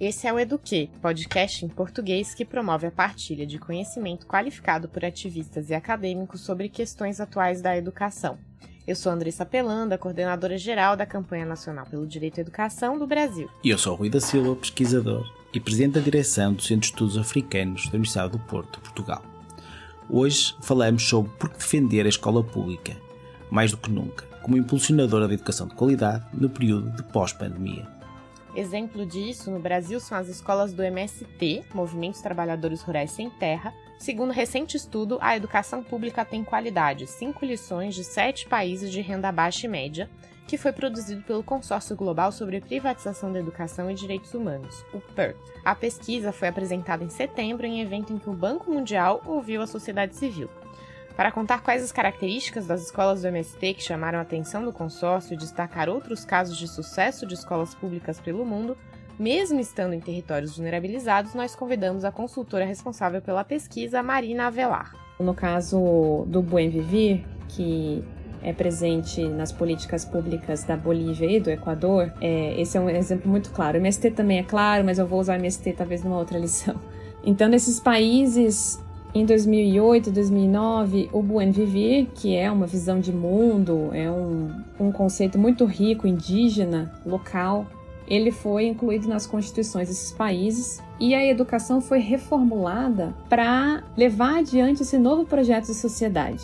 esse 0.00 0.26
é 0.26 0.32
o 0.32 0.38
Eduque, 0.38 0.90
podcast 1.00 1.64
em 1.64 1.68
português 1.68 2.34
que 2.34 2.44
promove 2.44 2.86
a 2.86 2.90
partilha 2.90 3.46
de 3.46 3.58
conhecimento 3.58 4.26
qualificado 4.26 4.88
por 4.88 5.04
ativistas 5.04 5.70
e 5.70 5.74
acadêmicos 5.74 6.40
sobre 6.40 6.68
questões 6.68 7.20
atuais 7.20 7.60
da 7.60 7.76
educação. 7.76 8.36
Eu 8.86 8.96
sou 8.96 9.12
Andressa 9.12 9.46
Pelanda, 9.46 9.96
coordenadora 9.96 10.58
geral 10.58 10.96
da 10.96 11.06
Campanha 11.06 11.46
Nacional 11.46 11.86
pelo 11.86 12.06
Direito 12.06 12.38
à 12.38 12.40
Educação 12.42 12.98
do 12.98 13.06
Brasil. 13.06 13.48
E 13.62 13.70
eu 13.70 13.78
sou 13.78 13.94
Rui 13.94 14.10
da 14.10 14.20
Silva, 14.20 14.56
pesquisador 14.56 15.32
e 15.54 15.60
presidente 15.60 15.94
da 15.94 16.00
direção 16.00 16.52
do 16.52 16.60
Centro 16.60 16.80
de 16.80 16.86
Estudos 16.86 17.16
Africanos 17.16 17.84
da 17.84 17.92
Universidade 17.92 18.32
do 18.32 18.38
Porto, 18.40 18.80
Portugal. 18.80 19.24
Hoje 20.10 20.54
falamos 20.60 21.08
sobre 21.08 21.30
por 21.38 21.48
que 21.50 21.58
defender 21.58 22.04
a 22.04 22.10
escola 22.10 22.42
pública, 22.42 22.94
mais 23.50 23.70
do 23.70 23.78
que 23.78 23.90
nunca, 23.90 24.26
como 24.42 24.56
impulsionadora 24.56 25.28
da 25.28 25.34
educação 25.34 25.66
de 25.66 25.74
qualidade 25.74 26.26
no 26.34 26.50
período 26.50 26.90
de 26.90 27.02
pós-pandemia. 27.04 27.93
Exemplo 28.56 29.04
disso 29.04 29.50
no 29.50 29.58
Brasil 29.58 29.98
são 29.98 30.16
as 30.16 30.28
escolas 30.28 30.72
do 30.72 30.82
MST, 30.82 31.64
Movimentos 31.74 32.20
Trabalhadores 32.20 32.82
Rurais 32.82 33.10
Sem 33.10 33.28
Terra. 33.28 33.74
Segundo 33.98 34.32
recente 34.32 34.76
estudo, 34.76 35.18
a 35.20 35.36
educação 35.36 35.82
pública 35.82 36.24
tem 36.24 36.44
qualidade, 36.44 37.08
cinco 37.08 37.44
lições 37.44 37.96
de 37.96 38.04
sete 38.04 38.46
países 38.46 38.92
de 38.92 39.00
renda 39.00 39.32
baixa 39.32 39.66
e 39.66 39.68
média, 39.68 40.08
que 40.46 40.56
foi 40.56 40.72
produzido 40.72 41.22
pelo 41.22 41.42
Consórcio 41.42 41.96
Global 41.96 42.30
sobre 42.30 42.60
Privatização 42.60 43.32
da 43.32 43.40
Educação 43.40 43.90
e 43.90 43.94
Direitos 43.94 44.34
Humanos, 44.34 44.84
o 44.92 45.00
PER. 45.00 45.34
A 45.64 45.74
pesquisa 45.74 46.32
foi 46.32 46.46
apresentada 46.46 47.02
em 47.02 47.08
setembro 47.08 47.66
em 47.66 47.80
evento 47.80 48.12
em 48.12 48.18
que 48.18 48.30
o 48.30 48.34
Banco 48.34 48.70
Mundial 48.70 49.20
ouviu 49.26 49.62
a 49.62 49.66
sociedade 49.66 50.14
civil. 50.14 50.48
Para 51.16 51.30
contar 51.30 51.62
quais 51.62 51.82
as 51.82 51.92
características 51.92 52.66
das 52.66 52.82
escolas 52.82 53.22
do 53.22 53.28
MST 53.28 53.74
que 53.74 53.82
chamaram 53.82 54.18
a 54.18 54.22
atenção 54.22 54.64
do 54.64 54.72
consórcio 54.72 55.34
e 55.34 55.36
destacar 55.36 55.88
outros 55.88 56.24
casos 56.24 56.56
de 56.56 56.66
sucesso 56.66 57.24
de 57.24 57.34
escolas 57.34 57.72
públicas 57.72 58.18
pelo 58.18 58.44
mundo, 58.44 58.76
mesmo 59.16 59.60
estando 59.60 59.92
em 59.92 60.00
territórios 60.00 60.56
vulnerabilizados, 60.56 61.32
nós 61.32 61.54
convidamos 61.54 62.04
a 62.04 62.10
consultora 62.10 62.64
responsável 62.64 63.22
pela 63.22 63.44
pesquisa, 63.44 64.02
Marina 64.02 64.48
Avelar. 64.48 64.92
No 65.20 65.34
caso 65.34 66.24
do 66.26 66.42
Buen 66.42 66.68
Vivir, 66.70 67.24
que 67.48 68.02
é 68.42 68.52
presente 68.52 69.22
nas 69.22 69.52
políticas 69.52 70.04
públicas 70.04 70.64
da 70.64 70.76
Bolívia 70.76 71.30
e 71.30 71.38
do 71.38 71.48
Equador, 71.48 72.12
é, 72.20 72.60
esse 72.60 72.76
é 72.76 72.80
um 72.80 72.90
exemplo 72.90 73.30
muito 73.30 73.52
claro. 73.52 73.78
O 73.78 73.80
MST 73.80 74.10
também 74.10 74.38
é 74.38 74.42
claro, 74.42 74.84
mas 74.84 74.98
eu 74.98 75.06
vou 75.06 75.20
usar 75.20 75.34
o 75.34 75.36
MST 75.36 75.74
talvez 75.74 76.02
numa 76.02 76.18
outra 76.18 76.38
lição. 76.38 76.74
Então, 77.24 77.48
nesses 77.48 77.80
países 77.80 78.83
em 79.14 79.24
2008, 79.24 80.10
2009, 80.10 81.08
o 81.12 81.22
Buen 81.22 81.52
Vivir, 81.52 82.08
que 82.16 82.34
é 82.34 82.50
uma 82.50 82.66
visão 82.66 82.98
de 82.98 83.12
mundo, 83.12 83.90
é 83.92 84.10
um, 84.10 84.50
um 84.78 84.90
conceito 84.90 85.38
muito 85.38 85.64
rico, 85.64 86.04
indígena, 86.04 86.92
local, 87.06 87.64
ele 88.08 88.32
foi 88.32 88.66
incluído 88.66 89.08
nas 89.08 89.24
constituições 89.24 89.88
desses 89.88 90.10
países 90.10 90.82
e 90.98 91.14
a 91.14 91.24
educação 91.24 91.80
foi 91.80 92.00
reformulada 92.00 93.14
para 93.28 93.84
levar 93.96 94.38
adiante 94.38 94.82
esse 94.82 94.98
novo 94.98 95.24
projeto 95.24 95.66
de 95.66 95.74
sociedade. 95.74 96.42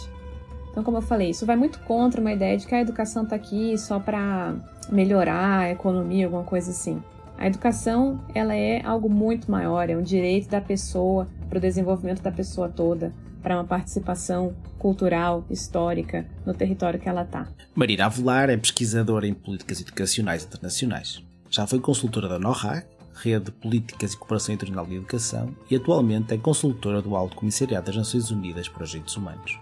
Então, 0.71 0.85
como 0.85 0.99
eu 0.99 1.03
falei, 1.03 1.31
isso 1.31 1.45
vai 1.45 1.57
muito 1.57 1.81
contra 1.81 2.21
uma 2.21 2.33
ideia 2.33 2.57
de 2.57 2.69
que 2.69 2.75
a 2.75 2.81
educação 2.81 3.25
está 3.25 3.35
aqui 3.35 3.77
só 3.77 3.99
para 3.99 4.55
melhorar 4.89 5.59
a 5.59 5.71
economia, 5.71 6.27
alguma 6.27 6.45
coisa 6.45 6.71
assim. 6.71 7.03
A 7.37 7.49
educação, 7.49 8.21
ela 8.33 8.55
é 8.55 8.81
algo 8.85 9.11
muito 9.11 9.51
maior, 9.51 9.91
é 9.91 9.97
um 9.97 10.03
direito 10.03 10.49
da 10.49 10.61
pessoa 10.61 11.27
para 11.51 11.59
o 11.59 11.61
desenvolvimento 11.61 12.23
da 12.23 12.31
pessoa 12.31 12.69
toda, 12.69 13.13
para 13.43 13.57
uma 13.57 13.65
participação 13.65 14.55
cultural, 14.79 15.45
histórica 15.51 16.25
no 16.47 16.55
território 16.55 17.01
que 17.01 17.09
ela 17.09 17.23
está. 17.23 17.49
Marina 17.75 18.07
Avelar 18.07 18.49
é 18.49 18.57
pesquisadora 18.57 19.27
em 19.27 19.35
políticas 19.35 19.81
educacionais 19.81 20.45
internacionais. 20.45 21.21
Já 21.51 21.67
foi 21.67 21.81
consultora 21.81 22.29
da 22.29 22.39
NORAC, 22.39 22.87
Rede 23.23 23.47
de 23.47 23.51
Políticas 23.51 24.15
e 24.15 24.17
Cooperação 24.17 24.55
Internacional 24.55 24.87
de 24.87 24.95
Educação, 24.95 25.55
e 25.71 25.77
atualmente 25.77 26.33
é 26.33 26.39
consultora 26.39 27.03
do 27.03 27.17
Alto 27.17 27.37
Comissariado 27.37 27.87
das 27.87 27.97
Nações 27.97 28.31
Unidas 28.31 28.69
para 28.69 28.85
os 28.85 28.91
Direitos 28.91 29.17
Humanos. 29.17 29.59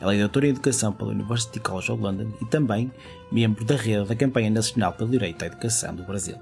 Ela 0.00 0.14
é 0.14 0.18
doutora 0.18 0.46
em 0.46 0.50
Educação 0.50 0.92
pela 0.92 1.10
University 1.10 1.58
College 1.58 1.90
of 1.90 2.02
London 2.02 2.30
e 2.40 2.44
também 2.44 2.92
membro 3.32 3.64
da 3.64 3.74
rede 3.74 4.06
da 4.06 4.14
Campanha 4.14 4.50
Nacional 4.50 4.92
pelo 4.92 5.10
Direito 5.10 5.42
à 5.42 5.46
Educação 5.46 5.94
do 5.94 6.04
Brasil. 6.04 6.36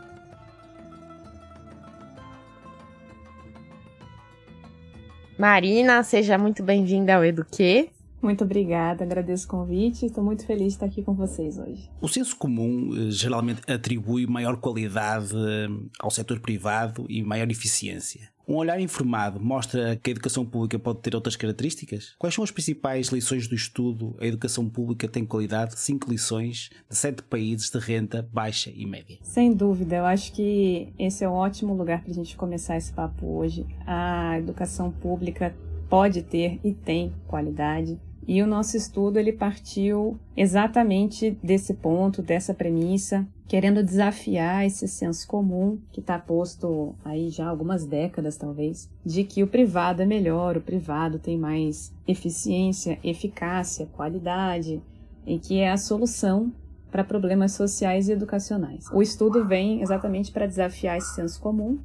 Marina, 5.39 6.03
seja 6.03 6.37
muito 6.37 6.65
bem-vinda 6.65 7.15
ao 7.15 7.25
Eduque. 7.25 7.91
Muito 8.21 8.43
obrigada, 8.43 9.05
agradeço 9.05 9.47
o 9.47 9.49
convite. 9.49 10.07
Estou 10.07 10.25
muito 10.25 10.45
feliz 10.45 10.67
de 10.67 10.73
estar 10.73 10.87
aqui 10.87 11.01
com 11.01 11.15
vocês 11.15 11.57
hoje. 11.57 11.89
O 12.01 12.09
senso 12.09 12.37
comum 12.37 12.91
eh, 12.93 13.13
geralmente 13.13 13.61
atribui 13.71 14.27
maior 14.27 14.57
qualidade 14.57 15.33
eh, 15.37 15.69
ao 16.01 16.11
setor 16.11 16.41
privado 16.41 17.07
e 17.09 17.23
maior 17.23 17.49
eficiência. 17.49 18.29
Um 18.49 18.57
olhar 18.57 18.81
informado 18.81 19.39
mostra 19.39 19.95
que 19.97 20.09
a 20.09 20.13
educação 20.13 20.43
pública 20.43 20.79
pode 20.79 21.01
ter 21.01 21.15
outras 21.15 21.37
características? 21.37 22.15
Quais 22.19 22.35
são 22.35 22.43
as 22.43 22.51
principais 22.51 23.09
lições 23.09 23.47
do 23.47 23.55
estudo 23.55 24.17
A 24.19 24.27
Educação 24.27 24.67
Pública 24.71 25.07
tem 25.07 25.27
qualidade? 25.27 25.79
Cinco 25.79 26.11
lições 26.11 26.71
de 26.89 26.97
sete 26.97 27.23
países 27.23 27.69
de 27.69 27.79
renda 27.79 28.27
baixa 28.33 28.73
e 28.75 28.87
média. 28.87 29.19
Sem 29.21 29.53
dúvida, 29.53 29.97
eu 29.97 30.07
acho 30.07 30.33
que 30.33 30.91
esse 30.99 31.23
é 31.23 31.29
um 31.29 31.35
ótimo 31.35 31.75
lugar 31.75 32.01
para 32.01 32.11
a 32.11 32.15
gente 32.15 32.39
começar 32.39 32.79
esse 32.79 32.91
papo 32.91 33.27
hoje. 33.27 33.67
A 33.87 34.39
educação 34.39 34.91
pública 34.91 35.55
pode 35.91 36.23
ter 36.23 36.59
e 36.65 36.73
tem 36.73 37.13
qualidade. 37.27 38.01
E 38.29 38.43
o 38.43 38.47
nosso 38.47 38.77
estudo 38.77 39.19
ele 39.19 39.33
partiu 39.33 40.21
exatamente 40.37 41.31
desse 41.43 41.73
ponto, 41.73 42.21
dessa 42.21 42.53
premissa, 42.53 43.27
querendo 43.47 43.83
desafiar 43.83 44.67
esse 44.67 44.87
senso 44.87 45.27
comum 45.27 45.79
que 45.91 46.01
está 46.01 46.19
posto 46.19 46.95
aí 47.03 47.31
já 47.31 47.47
há 47.47 47.49
algumas 47.49 47.87
décadas 47.87 48.37
talvez, 48.37 48.87
de 49.03 49.25
que 49.25 49.43
o 49.43 49.47
privado 49.47 50.03
é 50.03 50.05
melhor, 50.05 50.59
o 50.59 50.61
privado 50.61 51.19
tem 51.19 51.39
mais 51.39 51.91
eficiência, 52.07 52.99
eficácia, 53.03 53.87
qualidade 53.87 54.83
e 55.27 55.39
que 55.39 55.61
é 55.61 55.73
a 55.73 55.79
solução 55.79 56.53
para 56.91 57.03
problemas 57.03 57.53
sociais 57.53 58.11
e 58.11 58.13
educacionais. 58.13 58.91
O 58.93 59.01
estudo 59.01 59.47
vem 59.47 59.81
exatamente 59.81 60.31
para 60.33 60.47
desafiar 60.47 60.99
esse 60.99 61.15
senso 61.15 61.41
comum 61.41 61.79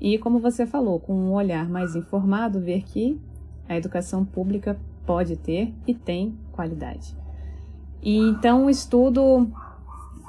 e, 0.00 0.18
como 0.18 0.40
você 0.40 0.66
falou, 0.66 0.98
com 0.98 1.14
um 1.14 1.32
olhar 1.34 1.68
mais 1.68 1.94
informado, 1.94 2.58
ver 2.58 2.82
que 2.82 3.16
a 3.68 3.76
educação 3.76 4.24
pública 4.24 4.76
pode 5.06 5.36
ter 5.36 5.74
e 5.86 5.94
tem 5.94 6.36
qualidade. 6.52 7.16
E 8.02 8.18
então 8.18 8.66
o 8.66 8.70
estudo, 8.70 9.50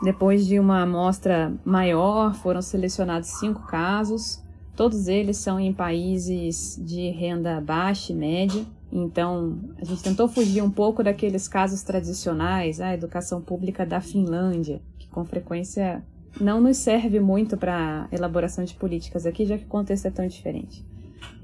depois 0.04 0.46
de 0.46 0.60
uma 0.60 0.84
amostra 0.84 1.54
maior, 1.66 2.34
foram 2.36 2.62
selecionados 2.62 3.30
cinco 3.40 3.64
casos. 3.68 4.42
Todos 4.76 5.08
eles 5.08 5.38
são 5.38 5.60
em 5.60 5.74
países 5.74 6.80
de 6.82 7.10
renda 7.10 7.60
baixa 7.62 8.14
e 8.14 8.16
média. 8.16 8.66
Então, 8.92 9.60
a 9.82 9.84
gente 9.84 10.02
tentou 10.02 10.28
fugir 10.28 10.62
um 10.62 10.72
pouco 10.72 11.04
daqueles 11.04 11.48
casos 11.48 11.82
tradicionais, 11.84 12.80
a 12.80 12.94
educação 12.94 13.42
pública 13.42 13.86
da 13.86 14.00
Finlândia, 14.00 14.82
que 14.98 15.10
com 15.10 15.26
frequência 15.26 16.02
não 16.40 16.62
nos 16.62 16.78
serve 16.78 17.20
muito 17.20 17.58
para 17.58 18.08
elaboração 18.12 18.64
de 18.64 18.74
políticas 18.74 19.26
aqui, 19.26 19.46
já 19.46 19.58
que 19.58 19.66
o 19.66 19.68
contexto 19.68 20.06
é 20.06 20.12
tão 20.12 20.28
diferente. 20.28 20.86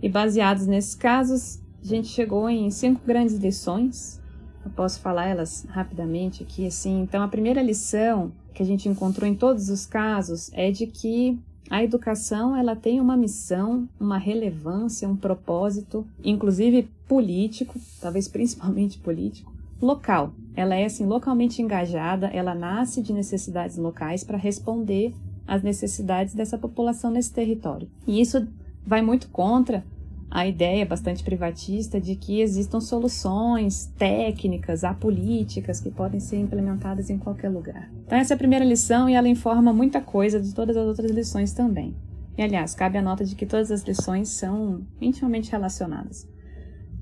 E 0.01 0.07
baseados 0.07 0.67
nesses 0.67 0.95
casos, 0.95 1.61
a 1.83 1.87
gente 1.87 2.07
chegou 2.07 2.49
em 2.49 2.69
cinco 2.69 3.01
grandes 3.05 3.35
lições. 3.35 4.19
Eu 4.63 4.71
posso 4.71 4.99
falar 4.99 5.25
elas 5.25 5.65
rapidamente 5.69 6.43
aqui, 6.43 6.67
assim. 6.67 7.01
Então, 7.01 7.23
a 7.23 7.27
primeira 7.27 7.61
lição 7.61 8.31
que 8.53 8.61
a 8.61 8.65
gente 8.65 8.87
encontrou 8.87 9.27
em 9.27 9.33
todos 9.33 9.69
os 9.69 9.85
casos 9.85 10.51
é 10.53 10.69
de 10.69 10.85
que 10.85 11.39
a 11.69 11.83
educação 11.83 12.55
ela 12.55 12.75
tem 12.75 12.99
uma 12.99 13.15
missão, 13.15 13.87
uma 13.99 14.17
relevância, 14.17 15.07
um 15.07 15.15
propósito, 15.15 16.05
inclusive 16.23 16.89
político, 17.07 17.79
talvez 17.99 18.27
principalmente 18.27 18.99
político, 18.99 19.53
local. 19.81 20.33
Ela 20.53 20.75
é 20.75 20.85
assim 20.85 21.05
localmente 21.05 21.61
engajada, 21.61 22.27
ela 22.27 22.53
nasce 22.53 23.01
de 23.01 23.13
necessidades 23.13 23.77
locais 23.77 24.23
para 24.23 24.37
responder 24.37 25.13
às 25.47 25.63
necessidades 25.63 26.33
dessa 26.33 26.57
população 26.57 27.09
nesse 27.09 27.31
território. 27.31 27.89
E 28.05 28.19
isso 28.19 28.45
vai 28.85 29.01
muito 29.01 29.29
contra 29.29 29.83
a 30.31 30.47
ideia 30.47 30.85
bastante 30.85 31.25
privatista 31.25 31.99
de 31.99 32.15
que 32.15 32.39
existam 32.39 32.79
soluções 32.79 33.91
técnicas, 33.97 34.85
apolíticas 34.85 35.81
que 35.81 35.91
podem 35.91 36.21
ser 36.21 36.37
implementadas 36.37 37.09
em 37.09 37.17
qualquer 37.17 37.49
lugar. 37.49 37.91
Então 38.05 38.17
essa 38.17 38.33
é 38.33 38.35
a 38.35 38.37
primeira 38.37 38.63
lição 38.63 39.09
e 39.09 39.13
ela 39.13 39.27
informa 39.27 39.73
muita 39.73 39.99
coisa 39.99 40.39
de 40.39 40.55
todas 40.55 40.77
as 40.77 40.87
outras 40.87 41.11
lições 41.11 41.51
também. 41.51 41.93
E 42.37 42.41
aliás, 42.41 42.73
cabe 42.73 42.97
a 42.97 43.01
nota 43.01 43.25
de 43.25 43.35
que 43.35 43.45
todas 43.45 43.71
as 43.71 43.83
lições 43.83 44.29
são 44.29 44.81
intimamente 45.01 45.51
relacionadas. 45.51 46.25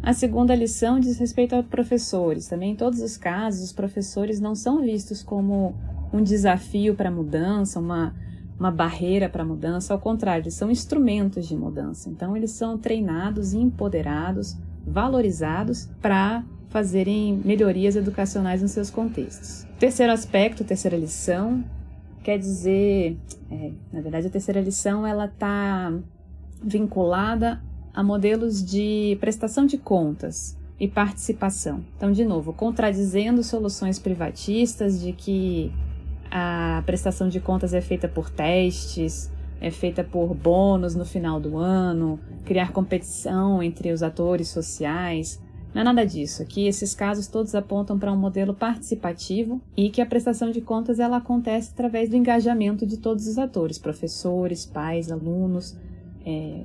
A 0.02 0.12
segunda 0.12 0.56
lição 0.56 1.00
diz 1.00 1.20
respeito 1.20 1.56
a 1.56 1.62
professores. 1.62 2.48
Também 2.48 2.72
em 2.72 2.76
todos 2.76 3.00
os 3.00 3.16
casos, 3.16 3.64
os 3.64 3.72
professores 3.72 4.40
não 4.40 4.56
são 4.56 4.82
vistos 4.82 5.22
como 5.22 5.76
um 6.12 6.24
desafio 6.24 6.96
para 6.96 7.10
a 7.10 7.12
mudança, 7.12 7.80
uma 7.80 8.16
uma 8.60 8.70
barreira 8.70 9.30
para 9.30 9.44
a 9.44 9.46
mudança, 9.46 9.94
ao 9.94 10.00
contrário, 10.00 10.44
eles 10.44 10.54
são 10.54 10.70
instrumentos 10.70 11.48
de 11.48 11.56
mudança. 11.56 12.10
Então, 12.10 12.36
eles 12.36 12.52
são 12.52 12.78
treinados, 12.78 13.54
empoderados, 13.54 14.58
valorizados 14.86 15.90
para 16.02 16.44
fazerem 16.68 17.42
melhorias 17.44 17.96
educacionais 17.96 18.62
nos 18.62 18.72
seus 18.72 18.90
contextos. 18.90 19.66
Terceiro 19.80 20.12
aspecto, 20.12 20.64
terceira 20.64 20.98
lição, 20.98 21.64
quer 22.22 22.38
dizer, 22.38 23.18
é, 23.50 23.72
na 23.92 24.02
verdade, 24.02 24.28
a 24.28 24.30
terceira 24.30 24.62
lição 24.62 25.08
ela 25.08 25.26
está 25.26 25.94
vinculada 26.62 27.62
a 27.94 28.04
modelos 28.04 28.64
de 28.64 29.18
prestação 29.20 29.66
de 29.66 29.78
contas 29.78 30.58
e 30.80 30.88
participação. 30.88 31.84
Então, 31.98 32.12
de 32.12 32.24
novo, 32.24 32.54
contradizendo 32.54 33.42
soluções 33.44 33.98
privatistas 33.98 35.02
de 35.02 35.12
que 35.12 35.72
a 36.32 36.84
prestação 36.86 37.28
de 37.28 37.40
contas 37.40 37.74
é 37.74 37.82
feita 37.82 38.08
por 38.08 38.30
testes, 38.30 39.32
é 39.62 39.72
feita 39.72 40.04
por 40.04 40.34
bônus 40.34 40.96
no 40.96 41.06
final 41.06 41.40
do 41.40 41.58
ano, 41.58 42.20
criar 42.46 42.72
competição 42.72 43.62
entre 43.62 43.92
os 43.92 44.02
atores 44.02 44.50
sociais. 44.50 45.42
Não 45.74 45.82
é 45.82 45.84
nada 45.84 46.06
disso. 46.06 46.42
Aqui 46.42 46.68
esses 46.68 46.96
casos 46.96 47.28
todos 47.28 47.54
apontam 47.54 48.00
para 48.00 48.12
um 48.12 48.18
modelo 48.18 48.54
participativo 48.54 49.62
e 49.78 49.90
que 49.90 50.02
a 50.02 50.06
prestação 50.06 50.50
de 50.50 50.62
contas 50.62 51.00
ela 51.00 51.18
acontece 51.18 51.72
através 51.74 52.10
do 52.10 52.16
engajamento 52.16 52.88
de 52.88 52.98
todos 52.98 53.28
os 53.28 53.38
atores, 53.38 53.78
professores, 53.78 54.66
pais, 54.66 55.12
alunos, 55.12 55.78
é, 56.26 56.62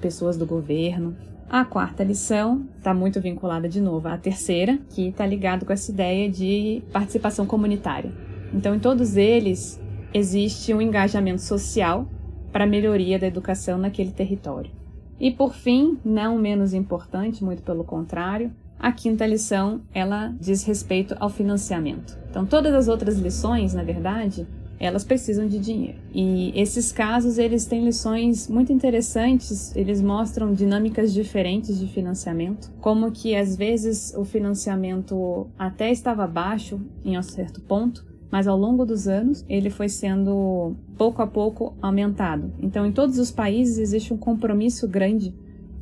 pessoas 0.00 0.36
do 0.36 0.44
governo. 0.44 1.16
A 1.48 1.64
quarta 1.64 2.02
lição 2.02 2.66
está 2.78 2.92
muito 2.92 3.20
vinculada 3.20 3.68
de 3.68 3.80
novo 3.80 4.08
à 4.08 4.18
terceira, 4.18 4.78
que 4.90 5.08
está 5.08 5.24
ligado 5.26 5.64
com 5.64 5.72
essa 5.72 5.90
ideia 5.90 6.28
de 6.28 6.82
participação 6.92 7.46
comunitária. 7.46 8.12
Então, 8.52 8.74
em 8.74 8.78
todos 8.78 9.16
eles 9.16 9.80
existe 10.12 10.74
um 10.74 10.80
engajamento 10.80 11.40
social 11.40 12.06
para 12.52 12.64
a 12.64 12.66
melhoria 12.66 13.18
da 13.18 13.26
educação 13.26 13.78
naquele 13.78 14.10
território. 14.10 14.70
E 15.18 15.30
por 15.30 15.54
fim, 15.54 15.98
não 16.04 16.36
menos 16.36 16.74
importante, 16.74 17.42
muito 17.44 17.62
pelo 17.62 17.84
contrário, 17.84 18.52
a 18.78 18.90
quinta 18.90 19.24
lição, 19.24 19.80
ela 19.94 20.34
diz 20.40 20.64
respeito 20.64 21.14
ao 21.20 21.30
financiamento. 21.30 22.18
Então, 22.28 22.44
todas 22.44 22.74
as 22.74 22.88
outras 22.88 23.16
lições, 23.16 23.72
na 23.72 23.84
verdade, 23.84 24.46
elas 24.80 25.04
precisam 25.04 25.46
de 25.46 25.60
dinheiro. 25.60 25.98
E 26.12 26.52
esses 26.60 26.90
casos, 26.90 27.38
eles 27.38 27.64
têm 27.64 27.84
lições 27.84 28.48
muito 28.48 28.72
interessantes, 28.72 29.74
eles 29.76 30.02
mostram 30.02 30.52
dinâmicas 30.52 31.12
diferentes 31.12 31.78
de 31.78 31.86
financiamento, 31.86 32.72
como 32.80 33.12
que 33.12 33.36
às 33.36 33.54
vezes 33.54 34.12
o 34.16 34.24
financiamento 34.24 35.46
até 35.56 35.92
estava 35.92 36.26
baixo 36.26 36.80
em 37.04 37.16
um 37.16 37.22
certo 37.22 37.60
ponto, 37.60 38.04
mas 38.32 38.48
ao 38.48 38.56
longo 38.56 38.86
dos 38.86 39.06
anos 39.06 39.44
ele 39.46 39.68
foi 39.68 39.90
sendo 39.90 40.74
pouco 40.96 41.20
a 41.20 41.26
pouco 41.26 41.76
aumentado. 41.82 42.50
Então, 42.58 42.86
em 42.86 42.90
todos 42.90 43.18
os 43.18 43.30
países 43.30 43.76
existe 43.76 44.14
um 44.14 44.16
compromisso 44.16 44.88
grande 44.88 45.34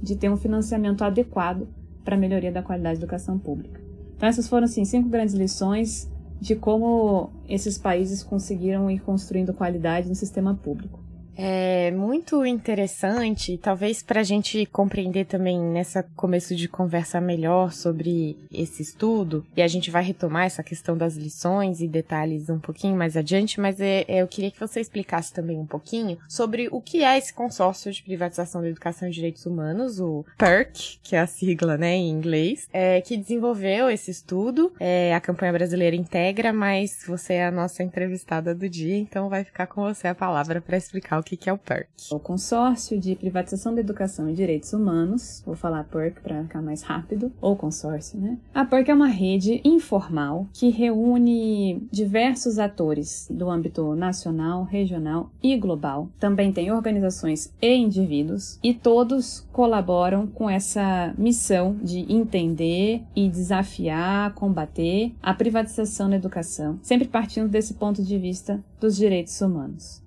de 0.03 0.17
ter 0.17 0.29
um 0.29 0.37
financiamento 0.37 1.05
adequado 1.05 1.69
para 2.05 2.17
a 2.17 2.19
melhoria 2.19 2.51
da 2.51 2.61
qualidade 2.61 2.99
da 2.99 3.05
educação 3.05 3.39
pública. 3.39 3.81
Então, 4.17 4.29
essas 4.29 4.49
foram 4.49 4.65
assim 4.65 4.85
cinco 4.85 5.09
grandes 5.09 5.35
lições 5.35 6.11
de 6.41 6.57
como 6.57 7.31
esses 7.49 7.79
países 7.79 8.23
conseguiram 8.23 8.91
ir 8.91 8.99
construindo 8.99 9.55
qualidade 9.55 10.09
no 10.09 10.15
sistema 10.17 10.53
público. 10.53 10.99
É 11.37 11.91
muito 11.91 12.45
interessante, 12.45 13.59
talvez 13.59 14.03
para 14.03 14.21
a 14.21 14.25
gente 14.25 14.67
compreender 14.67 15.27
também 15.27 15.59
nessa 15.59 16.03
começo 16.17 16.55
de 16.55 16.69
conversa 16.69 17.21
melhor 17.21 17.73
sobre 17.73 18.37
esse 18.53 18.83
estudo, 18.83 19.45
e 19.57 19.63
a 19.63 19.69
gente 19.69 19.91
vai 19.91 20.03
retomar 20.03 20.45
essa 20.45 20.63
questão 20.63 20.97
das 20.97 21.17
lições 21.17 21.81
e 21.81 21.89
detalhes 21.89 22.49
um 22.51 22.59
pouquinho 22.59 22.97
mais 22.97 23.17
adiante, 23.17 23.61
mas 23.61 23.81
é, 23.81 24.05
é, 24.07 24.23
eu 24.23 24.29
queria 24.29 24.51
que 24.51 24.61
você 24.61 24.81
explicasse 24.81 25.33
também 25.33 25.59
um 25.59 25.67
pouquinho 25.67 26.19
sobre 26.29 26.69
o 26.71 26.81
que 26.81 27.03
é 27.03 27.17
esse 27.17 27.33
consórcio 27.33 27.93
de 27.93 28.03
privatização 28.03 28.61
da 28.61 28.69
educação 28.69 29.09
e 29.09 29.13
direitos 29.13 29.47
humanos, 29.47 30.01
o 30.01 30.25
PERC, 30.37 30.99
que 31.03 31.17
é 31.17 31.21
a 31.21 31.27
sigla 31.27 31.77
né, 31.77 31.95
em 31.95 32.11
inglês, 32.11 32.69
é, 32.73 33.01
que 33.01 33.17
desenvolveu 33.17 33.89
esse 33.89 34.11
estudo. 34.11 34.73
É, 34.79 35.15
a 35.15 35.21
campanha 35.21 35.53
brasileira 35.53 35.97
integra, 35.97 36.53
mas 36.53 37.03
você 37.07 37.35
é 37.35 37.47
a 37.47 37.51
nossa 37.51 37.83
entrevistada 37.83 38.55
do 38.55 38.69
dia, 38.69 38.97
então 38.97 39.29
vai 39.29 39.45
ficar 39.45 39.67
com 39.67 39.83
você 39.83 40.09
a 40.09 40.15
palavra 40.15 40.61
para 40.61 40.77
explicar 40.77 41.20
o 41.21 41.23
que 41.23 41.37
que 41.37 41.49
é 41.49 41.53
o 41.53 41.59
PERC. 41.59 41.89
O 42.11 42.19
Consórcio 42.19 42.99
de 42.99 43.15
Privatização 43.15 43.75
da 43.75 43.81
Educação 43.81 44.29
e 44.29 44.35
Direitos 44.35 44.73
Humanos, 44.73 45.43
vou 45.45 45.55
falar 45.55 45.85
PERC 45.85 46.21
para 46.21 46.43
ficar 46.43 46.63
mais 46.63 46.83
rápido, 46.83 47.33
ou 47.41 47.57
consórcio, 47.57 48.19
né? 48.19 48.39
A 48.55 48.65
PERC 48.65 48.91
é 48.91 48.95
uma 48.95 49.09
rede 49.09 49.61
informal 49.65 50.47
que 50.53 50.71
reúne 50.71 51.87
diversos 51.91 52.59
atores 52.59 53.29
do 53.31 53.51
âmbito 53.51 53.95
nacional, 53.95 54.65
regional 54.65 55.31
e 55.43 55.57
global. 55.57 56.09
Também 56.19 56.53
tem 56.53 56.73
organizações 56.73 57.53
e 57.61 57.75
indivíduos, 57.75 58.59
e 58.63 58.75
todos 58.75 59.47
colaboram 59.53 60.27
com 60.27 60.49
essa 60.49 61.15
missão 61.19 61.77
de 61.83 62.01
entender 62.13 63.03
e 63.15 63.29
desafiar, 63.29 64.35
combater 64.35 65.13
a 65.23 65.35
privatização 65.35 66.09
da 66.09 66.17
educação, 66.17 66.79
sempre 66.83 67.09
partindo 67.09 67.49
desse 67.49 67.75
ponto 67.75 68.03
de 68.03 68.19
vista 68.19 68.63
dos 68.81 68.97
direitos 68.97 69.41
humanos. 69.41 70.03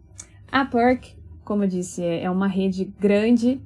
A 0.53 0.63
PERC, 0.65 1.15
como 1.43 1.63
eu 1.63 1.67
disse, 1.67 2.03
é 2.03 2.29
uma 2.29 2.45
rede 2.45 2.85
grande 2.99 3.59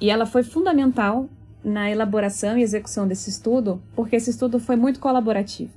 e 0.00 0.08
ela 0.08 0.24
foi 0.24 0.42
fundamental 0.42 1.28
na 1.62 1.90
elaboração 1.90 2.56
e 2.56 2.62
execução 2.62 3.06
desse 3.06 3.28
estudo, 3.28 3.82
porque 3.94 4.16
esse 4.16 4.30
estudo 4.30 4.58
foi 4.58 4.74
muito 4.74 4.98
colaborativo. 4.98 5.74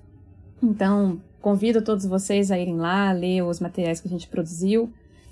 Então, 0.64 1.20
convido 1.42 1.82
todos 1.82 2.06
vocês 2.06 2.52
a 2.52 2.58
irem 2.58 2.78
lá, 2.78 3.12
ler 3.12 3.42
os 3.42 3.60
materiais 3.60 4.00
que 4.00 4.08
a 4.08 4.10
gente 4.10 4.30
produziu, 4.30 4.90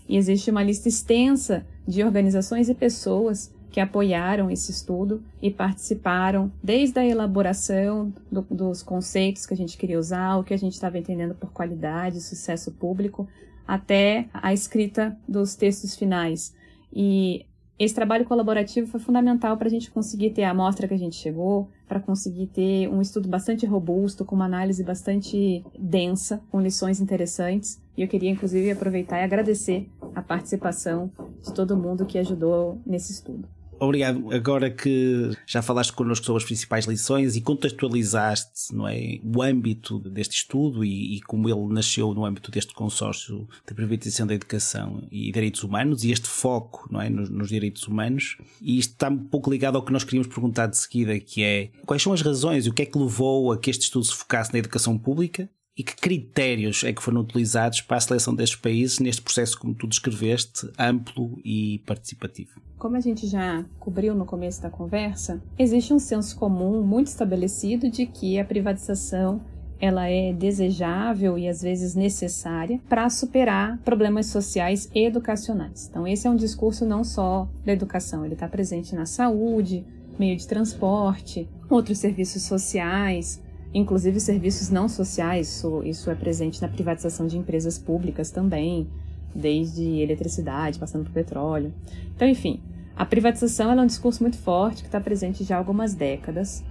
e 0.10 0.18
existe 0.18 0.52
uma 0.52 0.62
lista 0.62 0.90
extensa 0.90 1.66
de 1.88 2.04
organizações 2.04 2.68
e 2.68 2.76
pessoas 2.76 3.50
que 3.72 3.80
apoiaram 3.80 4.52
esse 4.52 4.72
estudo 4.72 5.24
e 5.42 5.50
participaram 5.50 6.52
desde 6.62 7.00
a 7.00 7.06
elaboração 7.06 8.14
do, 8.30 8.42
dos 8.42 8.84
conceitos 8.84 9.46
que 9.46 9.54
a 9.54 9.58
gente 9.58 9.78
queria 9.78 9.98
usar, 9.98 10.36
o 10.36 10.44
que 10.44 10.54
a 10.54 10.58
gente 10.58 10.74
estava 10.74 10.98
entendendo 10.98 11.34
por 11.34 11.54
qualidade, 11.54 12.20
sucesso 12.20 12.74
público, 12.74 13.26
até 13.68 14.28
a 14.34 14.54
escrita 14.54 15.18
dos 15.28 15.56
textos 15.56 15.96
finais. 15.96 16.54
E 16.92 17.46
esse 17.78 17.96
trabalho 17.96 18.26
colaborativo 18.26 18.88
foi 18.88 19.00
fundamental 19.00 19.58
para 19.58 19.68
a 19.68 19.72
gente 19.72 19.90
conseguir 19.90 20.30
ter 20.30 20.44
a 20.44 20.52
amostra 20.52 20.88
que 20.88 20.94
a 20.94 20.98
gente 20.98 21.16
chegou, 21.16 21.70
para 21.88 22.00
conseguir 22.00 22.48
ter 22.48 22.88
um 22.88 23.02
estudo 23.02 23.28
bastante 23.28 23.66
robusto, 23.66 24.24
com 24.24 24.36
uma 24.36 24.46
análise 24.46 24.84
bastante 24.84 25.66
densa, 25.78 26.42
com 26.52 26.62
lições 26.62 27.02
interessantes. 27.02 27.82
E 27.98 28.02
eu 28.02 28.08
queria, 28.08 28.30
inclusive, 28.30 28.72
aproveitar 28.72 29.20
e 29.20 29.24
agradecer 29.24 29.90
a 30.16 30.22
participação 30.22 31.12
de 31.42 31.54
todo 31.54 31.76
mundo 31.76 32.06
que 32.06 32.18
ajudou 32.20 32.80
nesse 32.86 33.12
estudo. 33.12 33.48
Obrigado. 33.84 34.34
Agora 34.34 34.72
que 34.72 35.32
já 35.46 35.62
falaste 35.62 35.92
connosco 35.92 36.26
sobre 36.26 36.42
as 36.42 36.46
principais 36.46 36.86
lições 36.86 37.36
e 37.36 37.42
contextualizaste 37.42 38.74
não 38.74 38.88
é, 38.88 39.20
o 39.22 39.42
âmbito 39.42 40.00
deste 40.00 40.38
estudo 40.38 40.86
e, 40.86 41.18
e 41.18 41.22
como 41.22 41.50
ele 41.50 41.74
nasceu 41.74 42.14
no 42.14 42.26
âmbito 42.26 42.50
deste 42.50 42.74
consórcio 42.74 43.46
de 43.68 43.74
privatização 43.74 44.26
da 44.26 44.34
educação 44.34 45.06
e 45.12 45.32
direitos 45.34 45.64
humanos 45.64 46.06
e 46.06 46.12
este 46.12 46.28
foco 46.28 46.88
não 46.90 47.02
é, 47.02 47.10
nos, 47.10 47.30
nos 47.30 47.50
direitos 47.50 47.86
humanos, 47.86 48.38
e 48.62 48.80
isto 48.80 48.92
está 48.92 49.10
um 49.10 49.18
pouco 49.18 49.52
ligado 49.52 49.76
ao 49.76 49.84
que 49.84 49.92
nós 49.92 50.06
queríamos 50.06 50.28
perguntar 50.28 50.68
de 50.68 50.78
seguida, 50.78 51.20
que 51.20 51.44
é 51.44 51.70
quais 51.86 52.02
são 52.02 52.14
as 52.14 52.22
razões 52.22 52.66
e 52.66 52.70
o 52.70 52.74
que 52.74 52.84
é 52.84 52.86
que 52.86 52.98
levou 52.98 53.52
a 53.52 53.58
que 53.58 53.70
este 53.70 53.84
estudo 53.84 54.06
se 54.06 54.16
focasse 54.16 54.54
na 54.54 54.60
educação 54.60 54.98
pública 54.98 55.50
e 55.78 55.84
que 55.84 55.96
critérios 55.96 56.84
é 56.84 56.94
que 56.94 57.02
foram 57.02 57.22
utilizados 57.22 57.82
para 57.82 57.98
a 57.98 58.02
seleção 58.02 58.36
destes 58.36 58.60
países 58.60 59.00
neste 59.00 59.22
processo, 59.22 59.60
como 59.60 59.74
tu 59.74 59.88
descreveste, 59.88 60.70
amplo 60.78 61.40
e 61.44 61.80
participativo? 61.86 62.62
Como 62.78 62.96
a 62.96 63.00
gente 63.00 63.28
já 63.28 63.66
cobriu 63.80 64.14
no 64.14 64.26
começo 64.26 64.62
da 64.62 64.70
conversa, 64.70 65.42
existe 65.58 65.94
um 65.94 66.00
senso 66.00 66.36
comum 66.38 66.84
muito 66.84 67.08
estabelecido 67.08 67.90
de 67.90 68.06
que 68.06 68.40
a 68.40 68.46
privatização 68.46 69.42
ela 69.80 70.08
é 70.08 70.32
desejável 70.32 71.38
e 71.38 71.48
às 71.48 71.62
vezes 71.62 71.94
necessária 71.94 72.80
para 72.88 73.10
superar 73.10 73.78
problemas 73.80 74.28
sociais 74.28 74.90
e 74.96 75.06
educacionais. 75.06 75.88
Então, 75.90 76.08
esse 76.08 76.26
é 76.26 76.30
um 76.30 76.38
discurso 76.38 76.86
não 76.86 77.04
só 77.04 77.50
da 77.66 77.74
educação, 77.74 78.24
ele 78.24 78.36
está 78.36 78.48
presente 78.48 78.96
na 78.96 79.06
saúde, 79.06 79.86
meio 80.18 80.38
de 80.38 80.48
transporte, 80.48 81.50
outros 81.70 81.98
serviços 81.98 82.44
sociais, 82.44 83.43
inclusive 83.74 84.20
serviços 84.20 84.70
não 84.70 84.88
sociais, 84.88 85.48
isso, 85.48 85.82
isso 85.84 86.12
é 86.12 86.16
presente 86.16 86.62
na 86.62 86.68
privatização 86.68 87.26
de 87.26 87.38
empresas 87.38 87.78
públicas 87.78 88.30
também, 88.30 88.88
desde 89.34 89.84
eletricidade, 90.00 90.80
passando 90.80 91.06
por 91.06 91.14
petróleo. 91.14 91.74
Então, 92.16 92.28
enfim, 92.28 92.62
a 92.96 93.06
privatização 93.06 93.72
é 93.72 93.82
um 93.82 93.88
discurso 93.88 94.22
muito 94.22 94.38
forte 94.38 94.82
que 94.82 94.88
está 94.88 95.00
presente 95.00 95.44
já 95.44 95.56
há 95.56 95.58
algumas 95.58 95.96
décadas 95.96 96.64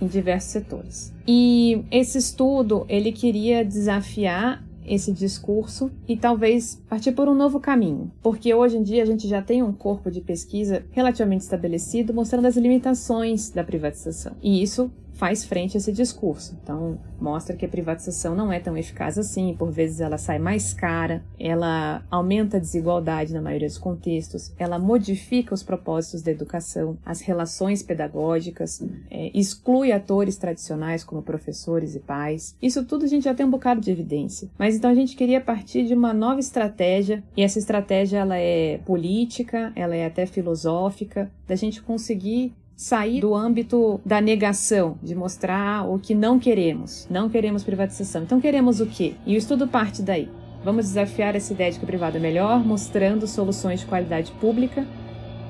em 0.00 0.06
diversos 0.06 0.50
setores. 0.50 1.14
E 1.26 1.84
esse 1.90 2.18
estudo, 2.18 2.84
ele 2.88 3.12
queria 3.12 3.64
desafiar 3.64 4.64
esse 4.84 5.12
discurso 5.12 5.90
e 6.06 6.16
talvez 6.16 6.80
partir 6.88 7.12
por 7.12 7.28
um 7.28 7.34
novo 7.34 7.58
caminho, 7.58 8.10
porque 8.22 8.54
hoje 8.54 8.76
em 8.76 8.82
dia 8.82 9.02
a 9.02 9.06
gente 9.06 9.26
já 9.26 9.42
tem 9.42 9.62
um 9.62 9.72
corpo 9.72 10.10
de 10.10 10.20
pesquisa 10.20 10.84
relativamente 10.92 11.40
estabelecido 11.40 12.14
mostrando 12.14 12.46
as 12.46 12.56
limitações 12.56 13.50
da 13.50 13.64
privatização. 13.64 14.34
E 14.40 14.62
isso 14.62 14.90
faz 15.16 15.44
frente 15.44 15.76
a 15.76 15.78
esse 15.78 15.92
discurso. 15.92 16.56
Então, 16.62 16.98
mostra 17.20 17.56
que 17.56 17.64
a 17.64 17.68
privatização 17.68 18.34
não 18.34 18.52
é 18.52 18.60
tão 18.60 18.76
eficaz 18.76 19.18
assim, 19.18 19.54
por 19.58 19.70
vezes 19.70 20.00
ela 20.00 20.18
sai 20.18 20.38
mais 20.38 20.72
cara, 20.72 21.22
ela 21.38 22.04
aumenta 22.10 22.56
a 22.56 22.60
desigualdade 22.60 23.32
na 23.32 23.40
maioria 23.40 23.68
dos 23.68 23.78
contextos, 23.78 24.52
ela 24.58 24.78
modifica 24.78 25.54
os 25.54 25.62
propósitos 25.62 26.22
da 26.22 26.30
educação, 26.30 26.98
as 27.04 27.20
relações 27.20 27.82
pedagógicas, 27.82 28.82
é, 29.10 29.30
exclui 29.34 29.92
atores 29.92 30.36
tradicionais 30.36 31.02
como 31.02 31.22
professores 31.22 31.94
e 31.94 32.00
pais. 32.00 32.54
Isso 32.60 32.84
tudo 32.84 33.04
a 33.04 33.08
gente 33.08 33.24
já 33.24 33.34
tem 33.34 33.46
um 33.46 33.50
bocado 33.50 33.80
de 33.80 33.90
evidência. 33.90 34.48
Mas 34.58 34.76
então 34.76 34.90
a 34.90 34.94
gente 34.94 35.16
queria 35.16 35.40
partir 35.40 35.86
de 35.86 35.94
uma 35.94 36.12
nova 36.12 36.40
estratégia, 36.40 37.22
e 37.36 37.42
essa 37.42 37.58
estratégia 37.58 38.18
ela 38.18 38.36
é 38.36 38.78
política, 38.84 39.72
ela 39.74 39.96
é 39.96 40.04
até 40.06 40.26
filosófica, 40.26 41.30
da 41.46 41.56
gente 41.56 41.82
conseguir 41.82 42.52
sair 42.76 43.22
do 43.22 43.34
âmbito 43.34 43.98
da 44.04 44.20
negação, 44.20 44.98
de 45.02 45.14
mostrar 45.14 45.88
o 45.88 45.98
que 45.98 46.14
não 46.14 46.38
queremos. 46.38 47.08
Não 47.10 47.30
queremos 47.30 47.64
privatização. 47.64 48.22
Então 48.22 48.38
queremos 48.38 48.80
o 48.80 48.86
quê? 48.86 49.14
E 49.24 49.34
o 49.34 49.38
estudo 49.38 49.66
parte 49.66 50.02
daí. 50.02 50.28
Vamos 50.62 50.84
desafiar 50.86 51.34
essa 51.34 51.54
ideia 51.54 51.72
de 51.72 51.78
que 51.78 51.84
o 51.84 51.86
privado 51.86 52.18
é 52.18 52.20
melhor, 52.20 52.62
mostrando 52.64 53.26
soluções 53.26 53.80
de 53.80 53.86
qualidade 53.86 54.30
pública 54.32 54.86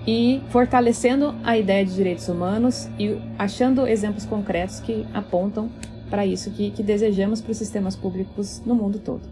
e 0.07 0.41
fortalecendo 0.51 1.35
a 1.43 1.59
ideia 1.59 1.85
de 1.85 1.95
direitos 1.95 2.29
humanos 2.29 2.89
e 2.97 3.19
achando 3.37 3.87
exemplos 3.89 4.25
concretos 4.25 4.79
que 4.79 5.05
apontam 5.13 5.69
para 6.09 6.25
isso 6.25 6.53
que, 6.53 6.71
que 6.71 6.83
desejamos 6.83 7.41
para 7.41 7.51
os 7.51 7.57
sistemas 7.57 7.97
públicos 7.97 8.63
no 8.65 8.75
mundo 8.75 9.01
todo. 9.01 9.23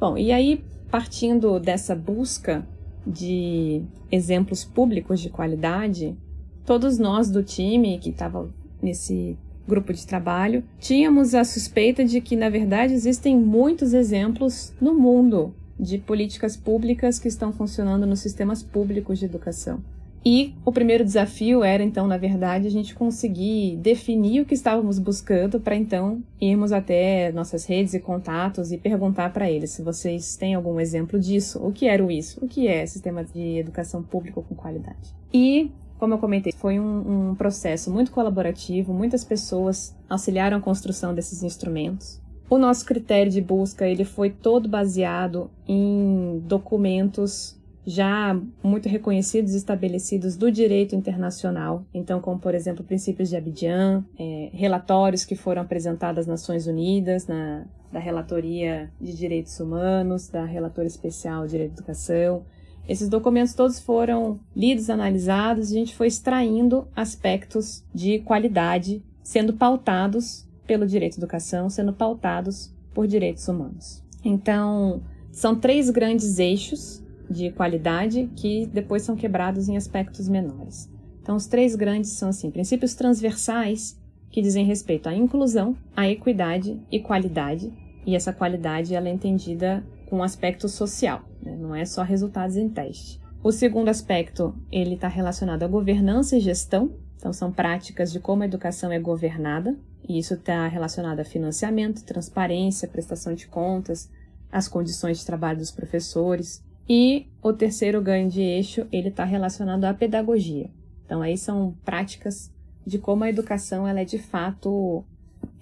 Bom, 0.00 0.16
e 0.16 0.32
aí, 0.32 0.64
partindo 0.90 1.60
dessa 1.60 1.94
busca 1.94 2.66
de 3.06 3.82
exemplos 4.10 4.64
públicos 4.64 5.20
de 5.20 5.28
qualidade, 5.28 6.16
todos 6.64 6.98
nós 6.98 7.30
do 7.30 7.42
time 7.42 7.98
que 7.98 8.10
estava 8.10 8.48
nesse 8.80 9.36
grupo 9.66 9.92
de 9.92 10.06
trabalho 10.06 10.64
tínhamos 10.78 11.34
a 11.34 11.44
suspeita 11.44 12.04
de 12.04 12.20
que, 12.20 12.36
na 12.36 12.48
verdade, 12.48 12.94
existem 12.94 13.36
muitos 13.36 13.94
exemplos 13.94 14.72
no 14.80 14.94
mundo 14.94 15.54
de 15.78 15.98
políticas 15.98 16.56
públicas 16.56 17.18
que 17.18 17.28
estão 17.28 17.52
funcionando 17.52 18.06
nos 18.06 18.20
sistemas 18.20 18.62
públicos 18.62 19.18
de 19.18 19.24
educação. 19.24 19.82
E 20.24 20.54
o 20.64 20.70
primeiro 20.70 21.04
desafio 21.04 21.64
era, 21.64 21.82
então, 21.82 22.06
na 22.06 22.16
verdade, 22.16 22.68
a 22.68 22.70
gente 22.70 22.94
conseguir 22.94 23.76
definir 23.78 24.40
o 24.40 24.44
que 24.44 24.54
estávamos 24.54 25.00
buscando 25.00 25.58
para 25.58 25.74
então 25.74 26.22
irmos 26.40 26.70
até 26.70 27.32
nossas 27.32 27.64
redes 27.64 27.92
e 27.94 27.98
contatos 27.98 28.70
e 28.70 28.78
perguntar 28.78 29.32
para 29.32 29.50
eles 29.50 29.70
se 29.70 29.82
vocês 29.82 30.36
têm 30.36 30.54
algum 30.54 30.78
exemplo 30.78 31.18
disso, 31.18 31.58
o 31.60 31.72
que 31.72 31.86
era 31.88 32.04
o 32.04 32.10
isso, 32.10 32.38
o 32.44 32.46
que 32.46 32.68
é 32.68 32.86
sistema 32.86 33.24
de 33.24 33.58
educação 33.58 34.00
pública 34.00 34.40
com 34.40 34.54
qualidade. 34.54 35.12
E 35.34 35.72
como 36.02 36.14
eu 36.14 36.18
comentei, 36.18 36.50
foi 36.50 36.80
um, 36.80 37.30
um 37.30 37.34
processo 37.36 37.88
muito 37.88 38.10
colaborativo, 38.10 38.92
muitas 38.92 39.22
pessoas 39.22 39.96
auxiliaram 40.10 40.56
a 40.56 40.60
construção 40.60 41.14
desses 41.14 41.44
instrumentos. 41.44 42.20
O 42.50 42.58
nosso 42.58 42.84
critério 42.84 43.30
de 43.30 43.40
busca 43.40 43.86
ele 43.86 44.04
foi 44.04 44.28
todo 44.28 44.68
baseado 44.68 45.48
em 45.64 46.42
documentos 46.44 47.56
já 47.86 48.36
muito 48.64 48.88
reconhecidos 48.88 49.54
e 49.54 49.58
estabelecidos 49.58 50.36
do 50.36 50.50
direito 50.50 50.96
internacional, 50.96 51.84
então 51.94 52.20
como 52.20 52.40
por 52.40 52.52
exemplo 52.52 52.82
princípios 52.82 53.28
de 53.28 53.36
Abidjan, 53.36 54.04
é, 54.18 54.50
relatórios 54.52 55.24
que 55.24 55.36
foram 55.36 55.62
apresentados 55.62 56.22
às 56.22 56.26
Nações 56.26 56.66
Unidas 56.66 57.28
na 57.28 57.64
da 57.92 58.00
relatoria 58.00 58.90
de 59.00 59.14
direitos 59.14 59.60
humanos, 59.60 60.26
da 60.26 60.44
relatora 60.44 60.88
especial 60.88 61.46
de 61.46 61.58
educação, 61.58 62.42
esses 62.88 63.08
documentos 63.08 63.54
todos 63.54 63.78
foram 63.78 64.40
lidos, 64.54 64.90
analisados, 64.90 65.70
a 65.70 65.74
gente 65.74 65.94
foi 65.94 66.08
extraindo 66.08 66.86
aspectos 66.96 67.84
de 67.94 68.18
qualidade, 68.20 69.02
sendo 69.22 69.52
pautados 69.52 70.46
pelo 70.66 70.86
direito 70.86 71.14
à 71.14 71.18
educação, 71.18 71.70
sendo 71.70 71.92
pautados 71.92 72.72
por 72.92 73.06
direitos 73.06 73.46
humanos. 73.46 74.02
Então, 74.24 75.02
são 75.30 75.54
três 75.54 75.90
grandes 75.90 76.38
eixos 76.38 77.02
de 77.30 77.50
qualidade 77.50 78.28
que 78.36 78.66
depois 78.66 79.02
são 79.02 79.16
quebrados 79.16 79.68
em 79.68 79.76
aspectos 79.76 80.28
menores. 80.28 80.88
Então, 81.22 81.36
os 81.36 81.46
três 81.46 81.74
grandes 81.74 82.10
são 82.10 82.28
assim: 82.28 82.50
princípios 82.50 82.94
transversais 82.94 83.98
que 84.30 84.42
dizem 84.42 84.64
respeito 84.64 85.08
à 85.08 85.14
inclusão, 85.14 85.76
à 85.96 86.08
equidade 86.08 86.80
e 86.90 86.98
qualidade. 86.98 87.72
E 88.04 88.16
essa 88.16 88.32
qualidade 88.32 88.94
ela 88.94 89.08
é 89.08 89.12
entendida 89.12 89.84
com 90.08 90.18
um 90.18 90.22
aspecto 90.22 90.68
social, 90.68 91.22
né? 91.42 91.56
não 91.56 91.74
é 91.74 91.84
só 91.84 92.02
resultados 92.02 92.56
em 92.56 92.68
teste. 92.68 93.20
O 93.42 93.50
segundo 93.50 93.88
aspecto, 93.88 94.54
ele 94.70 94.94
está 94.94 95.08
relacionado 95.08 95.62
à 95.62 95.66
governança 95.66 96.36
e 96.36 96.40
gestão, 96.40 96.92
então 97.16 97.32
são 97.32 97.50
práticas 97.50 98.12
de 98.12 98.20
como 98.20 98.42
a 98.42 98.46
educação 98.46 98.92
é 98.92 98.98
governada, 98.98 99.76
e 100.08 100.18
isso 100.18 100.34
está 100.34 100.66
relacionado 100.66 101.20
a 101.20 101.24
financiamento, 101.24 102.04
transparência, 102.04 102.88
prestação 102.88 103.34
de 103.34 103.46
contas, 103.46 104.10
as 104.50 104.68
condições 104.68 105.18
de 105.18 105.26
trabalho 105.26 105.58
dos 105.58 105.70
professores. 105.70 106.62
E 106.88 107.28
o 107.42 107.52
terceiro 107.52 108.02
ganho 108.02 108.28
de 108.28 108.42
eixo, 108.42 108.86
ele 108.92 109.08
está 109.08 109.24
relacionado 109.24 109.84
à 109.84 109.94
pedagogia. 109.94 110.68
Então 111.04 111.22
aí 111.22 111.38
são 111.38 111.76
práticas 111.84 112.52
de 112.84 112.98
como 112.98 113.24
a 113.24 113.28
educação 113.28 113.86
ela 113.86 114.00
é 114.00 114.04
de 114.04 114.18
fato 114.18 115.04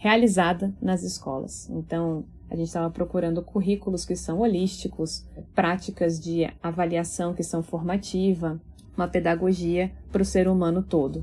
realizada 0.01 0.75
nas 0.81 1.03
escolas. 1.03 1.69
Então, 1.69 2.25
a 2.49 2.57
gente 2.57 2.69
estava 2.69 2.89
procurando 2.89 3.43
currículos 3.43 4.07
que 4.07 4.17
são 4.17 4.41
holísticos, 4.41 5.27
práticas 5.55 6.19
de 6.19 6.51
avaliação 6.63 7.35
que 7.35 7.43
são 7.43 7.63
formativa, 7.63 8.59
uma 8.97 9.07
pedagogia 9.07 9.93
para 10.11 10.23
o 10.23 10.25
ser 10.25 10.49
humano 10.49 10.83
todo. 10.83 11.23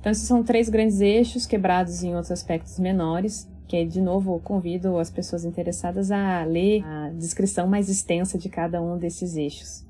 Então, 0.00 0.10
esses 0.10 0.26
são 0.26 0.42
três 0.42 0.68
grandes 0.68 1.00
eixos 1.00 1.46
quebrados 1.46 2.02
em 2.02 2.12
outros 2.12 2.32
aspectos 2.32 2.76
menores, 2.80 3.48
que 3.68 3.84
de 3.84 4.00
novo 4.00 4.40
convido 4.40 4.98
as 4.98 5.08
pessoas 5.08 5.44
interessadas 5.44 6.10
a 6.10 6.42
ler 6.42 6.84
a 6.84 7.10
descrição 7.10 7.68
mais 7.68 7.88
extensa 7.88 8.36
de 8.36 8.48
cada 8.48 8.82
um 8.82 8.98
desses 8.98 9.36
eixos. 9.36 9.86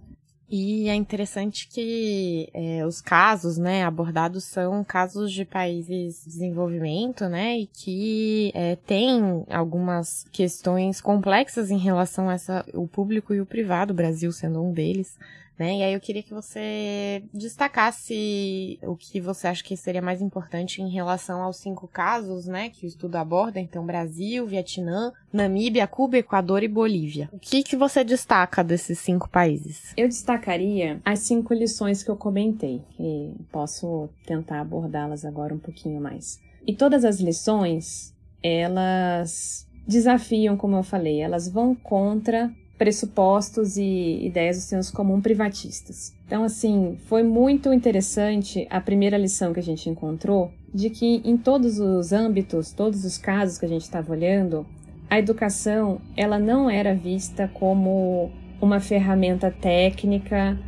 E 0.54 0.86
é 0.90 0.94
interessante 0.94 1.66
que 1.66 2.50
é, 2.52 2.84
os 2.84 3.00
casos, 3.00 3.56
né, 3.56 3.84
abordados 3.84 4.44
são 4.44 4.84
casos 4.84 5.32
de 5.32 5.46
países 5.46 6.20
de 6.22 6.30
desenvolvimento, 6.30 7.26
né, 7.26 7.60
e 7.60 7.66
que 7.66 8.52
é, 8.54 8.76
tem 8.76 9.46
algumas 9.48 10.26
questões 10.30 11.00
complexas 11.00 11.70
em 11.70 11.78
relação 11.78 12.28
a 12.28 12.34
essa, 12.34 12.66
o 12.74 12.86
público 12.86 13.32
e 13.32 13.40
o 13.40 13.46
privado, 13.46 13.94
o 13.94 13.96
Brasil 13.96 14.30
sendo 14.30 14.62
um 14.62 14.74
deles. 14.74 15.16
Né? 15.58 15.78
E 15.78 15.82
aí 15.82 15.92
eu 15.92 16.00
queria 16.00 16.22
que 16.22 16.32
você 16.32 17.22
destacasse 17.32 18.78
o 18.82 18.96
que 18.96 19.20
você 19.20 19.46
acha 19.46 19.62
que 19.62 19.76
seria 19.76 20.00
mais 20.00 20.22
importante 20.22 20.80
em 20.80 20.90
relação 20.90 21.42
aos 21.42 21.58
cinco 21.58 21.86
casos, 21.86 22.46
né, 22.46 22.70
que 22.70 22.86
o 22.86 22.88
estudo 22.88 23.16
aborda, 23.16 23.60
então 23.60 23.84
Brasil, 23.84 24.46
Vietnã, 24.46 25.12
Namíbia, 25.32 25.86
Cuba, 25.86 26.16
Equador 26.16 26.62
e 26.62 26.68
Bolívia. 26.68 27.28
O 27.32 27.38
que 27.38 27.62
que 27.62 27.76
você 27.76 28.02
destaca 28.02 28.64
desses 28.64 28.98
cinco 28.98 29.28
países? 29.28 29.92
Eu 29.96 30.08
destacaria 30.08 31.00
as 31.04 31.20
cinco 31.20 31.52
lições 31.52 32.02
que 32.02 32.10
eu 32.10 32.16
comentei, 32.16 32.82
e 32.98 33.32
posso 33.52 34.08
tentar 34.26 34.60
abordá-las 34.60 35.24
agora 35.24 35.54
um 35.54 35.58
pouquinho 35.58 36.00
mais. 36.00 36.40
E 36.66 36.74
todas 36.74 37.04
as 37.04 37.20
lições, 37.20 38.14
elas 38.42 39.66
desafiam, 39.86 40.56
como 40.56 40.76
eu 40.76 40.82
falei, 40.82 41.20
elas 41.20 41.48
vão 41.48 41.74
contra 41.74 42.50
pressupostos 42.82 43.76
e 43.76 44.26
ideias 44.26 44.56
do 44.56 44.62
senso 44.62 44.92
comum 44.92 45.20
privatistas. 45.20 46.12
Então, 46.26 46.42
assim, 46.42 46.96
foi 47.06 47.22
muito 47.22 47.72
interessante 47.72 48.66
a 48.68 48.80
primeira 48.80 49.16
lição 49.16 49.52
que 49.52 49.60
a 49.60 49.62
gente 49.62 49.88
encontrou 49.88 50.50
de 50.74 50.90
que 50.90 51.22
em 51.24 51.36
todos 51.36 51.78
os 51.78 52.12
âmbitos, 52.12 52.72
todos 52.72 53.04
os 53.04 53.16
casos 53.16 53.56
que 53.56 53.64
a 53.64 53.68
gente 53.68 53.82
estava 53.82 54.10
olhando, 54.10 54.66
a 55.08 55.16
educação 55.16 56.00
ela 56.16 56.40
não 56.40 56.68
era 56.68 56.92
vista 56.92 57.48
como 57.54 58.32
uma 58.60 58.80
ferramenta 58.80 59.48
técnica 59.48 60.58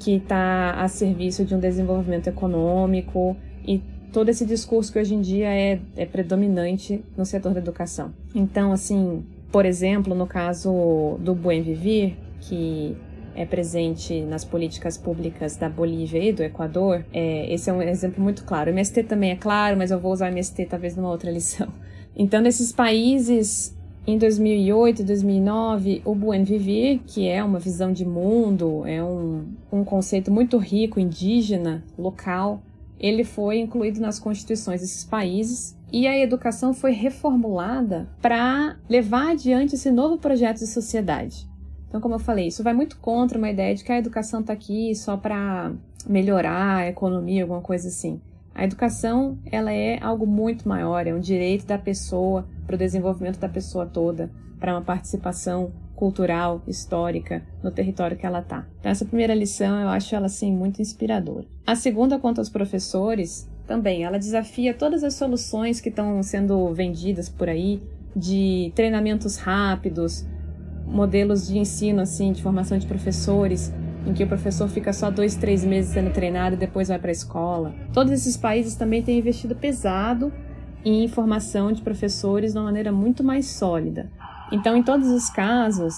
que 0.00 0.16
está 0.16 0.72
a 0.82 0.88
serviço 0.88 1.44
de 1.44 1.54
um 1.54 1.60
desenvolvimento 1.60 2.26
econômico 2.26 3.36
e 3.64 3.80
todo 4.12 4.30
esse 4.30 4.44
discurso 4.44 4.92
que 4.92 4.98
hoje 4.98 5.14
em 5.14 5.20
dia 5.20 5.46
é, 5.46 5.80
é 5.96 6.06
predominante 6.06 7.04
no 7.16 7.24
setor 7.24 7.54
da 7.54 7.60
educação. 7.60 8.12
Então, 8.34 8.72
assim, 8.72 9.24
por 9.52 9.66
exemplo, 9.66 10.14
no 10.14 10.26
caso 10.26 11.18
do 11.20 11.34
Buen 11.34 11.62
Vivir, 11.62 12.16
que 12.40 12.96
é 13.34 13.44
presente 13.44 14.20
nas 14.22 14.44
políticas 14.44 14.96
públicas 14.96 15.56
da 15.56 15.68
Bolívia 15.68 16.30
e 16.30 16.32
do 16.32 16.42
Equador, 16.42 17.04
é, 17.12 17.52
esse 17.52 17.68
é 17.68 17.72
um 17.72 17.82
exemplo 17.82 18.22
muito 18.22 18.44
claro. 18.44 18.70
O 18.70 18.74
MST 18.74 19.04
também 19.04 19.30
é 19.30 19.36
claro, 19.36 19.76
mas 19.76 19.90
eu 19.90 20.00
vou 20.00 20.10
usar 20.12 20.26
o 20.26 20.32
MST 20.32 20.66
talvez 20.66 20.96
numa 20.96 21.10
outra 21.10 21.30
lição. 21.30 21.68
Então, 22.14 22.42
nesses 22.42 22.70
países, 22.72 23.74
em 24.06 24.18
2008 24.18 25.00
e 25.00 25.04
2009, 25.06 26.02
o 26.04 26.14
Buen 26.14 26.44
Vivir, 26.44 27.00
que 27.06 27.26
é 27.26 27.42
uma 27.42 27.58
visão 27.58 27.90
de 27.90 28.04
mundo, 28.04 28.86
é 28.86 29.02
um, 29.02 29.46
um 29.72 29.82
conceito 29.82 30.30
muito 30.30 30.58
rico, 30.58 31.00
indígena, 31.00 31.82
local, 31.96 32.60
ele 33.00 33.24
foi 33.24 33.60
incluído 33.60 33.98
nas 33.98 34.18
constituições 34.18 34.82
desses 34.82 35.04
países 35.04 35.74
e 35.92 36.06
a 36.06 36.18
educação 36.18 36.72
foi 36.72 36.92
reformulada 36.92 38.08
para 38.22 38.76
levar 38.88 39.32
adiante 39.32 39.74
esse 39.74 39.90
novo 39.90 40.16
projeto 40.16 40.60
de 40.60 40.66
sociedade. 40.66 41.46
Então, 41.86 42.00
como 42.00 42.14
eu 42.14 42.18
falei, 42.18 42.46
isso 42.46 42.62
vai 42.62 42.72
muito 42.72 42.96
contra 42.96 43.36
uma 43.36 43.50
ideia 43.50 43.74
de 43.74 43.84
que 43.84 43.92
a 43.92 43.98
educação 43.98 44.40
está 44.40 44.54
aqui 44.54 44.94
só 44.94 45.18
para 45.18 45.70
melhorar 46.08 46.76
a 46.76 46.88
economia, 46.88 47.42
alguma 47.42 47.60
coisa 47.60 47.88
assim. 47.88 48.18
A 48.54 48.64
educação, 48.64 49.38
ela 49.44 49.72
é 49.72 50.02
algo 50.02 50.26
muito 50.26 50.66
maior, 50.66 51.06
é 51.06 51.14
um 51.14 51.20
direito 51.20 51.66
da 51.66 51.76
pessoa 51.76 52.46
para 52.66 52.74
o 52.76 52.78
desenvolvimento 52.78 53.38
da 53.38 53.48
pessoa 53.48 53.84
toda, 53.84 54.30
para 54.58 54.72
uma 54.72 54.82
participação 54.82 55.72
cultural, 55.94 56.62
histórica 56.66 57.42
no 57.62 57.70
território 57.70 58.16
que 58.16 58.26
ela 58.26 58.40
está. 58.40 58.66
Então, 58.80 58.90
essa 58.90 59.04
primeira 59.04 59.34
lição 59.34 59.78
eu 59.78 59.88
acho 59.88 60.14
ela 60.14 60.26
assim 60.26 60.50
muito 60.50 60.80
inspiradora. 60.80 61.46
A 61.66 61.76
segunda, 61.76 62.18
quanto 62.18 62.38
aos 62.38 62.48
professores, 62.48 63.48
também 63.72 64.04
ela 64.04 64.18
desafia 64.18 64.74
todas 64.74 65.02
as 65.02 65.14
soluções 65.14 65.80
que 65.80 65.88
estão 65.88 66.22
sendo 66.22 66.74
vendidas 66.74 67.30
por 67.30 67.48
aí 67.48 67.80
de 68.14 68.70
treinamentos 68.74 69.38
rápidos, 69.38 70.26
modelos 70.84 71.48
de 71.48 71.56
ensino 71.56 72.02
assim, 72.02 72.32
de 72.32 72.42
formação 72.42 72.76
de 72.76 72.86
professores, 72.86 73.72
em 74.06 74.12
que 74.12 74.24
o 74.24 74.26
professor 74.26 74.68
fica 74.68 74.92
só 74.92 75.10
dois, 75.10 75.36
três 75.36 75.64
meses 75.64 75.90
sendo 75.90 76.12
treinado 76.12 76.54
e 76.54 76.58
depois 76.58 76.88
vai 76.88 76.98
para 76.98 77.10
a 77.10 77.12
escola. 77.12 77.74
Todos 77.94 78.12
esses 78.12 78.36
países 78.36 78.74
também 78.74 79.02
têm 79.02 79.18
investido 79.18 79.56
pesado 79.56 80.30
em 80.84 81.08
formação 81.08 81.72
de 81.72 81.80
professores 81.80 82.52
de 82.52 82.58
uma 82.58 82.66
maneira 82.66 82.92
muito 82.92 83.24
mais 83.24 83.46
sólida. 83.46 84.10
Então, 84.52 84.76
em 84.76 84.82
todos 84.82 85.08
os 85.08 85.30
casos, 85.30 85.94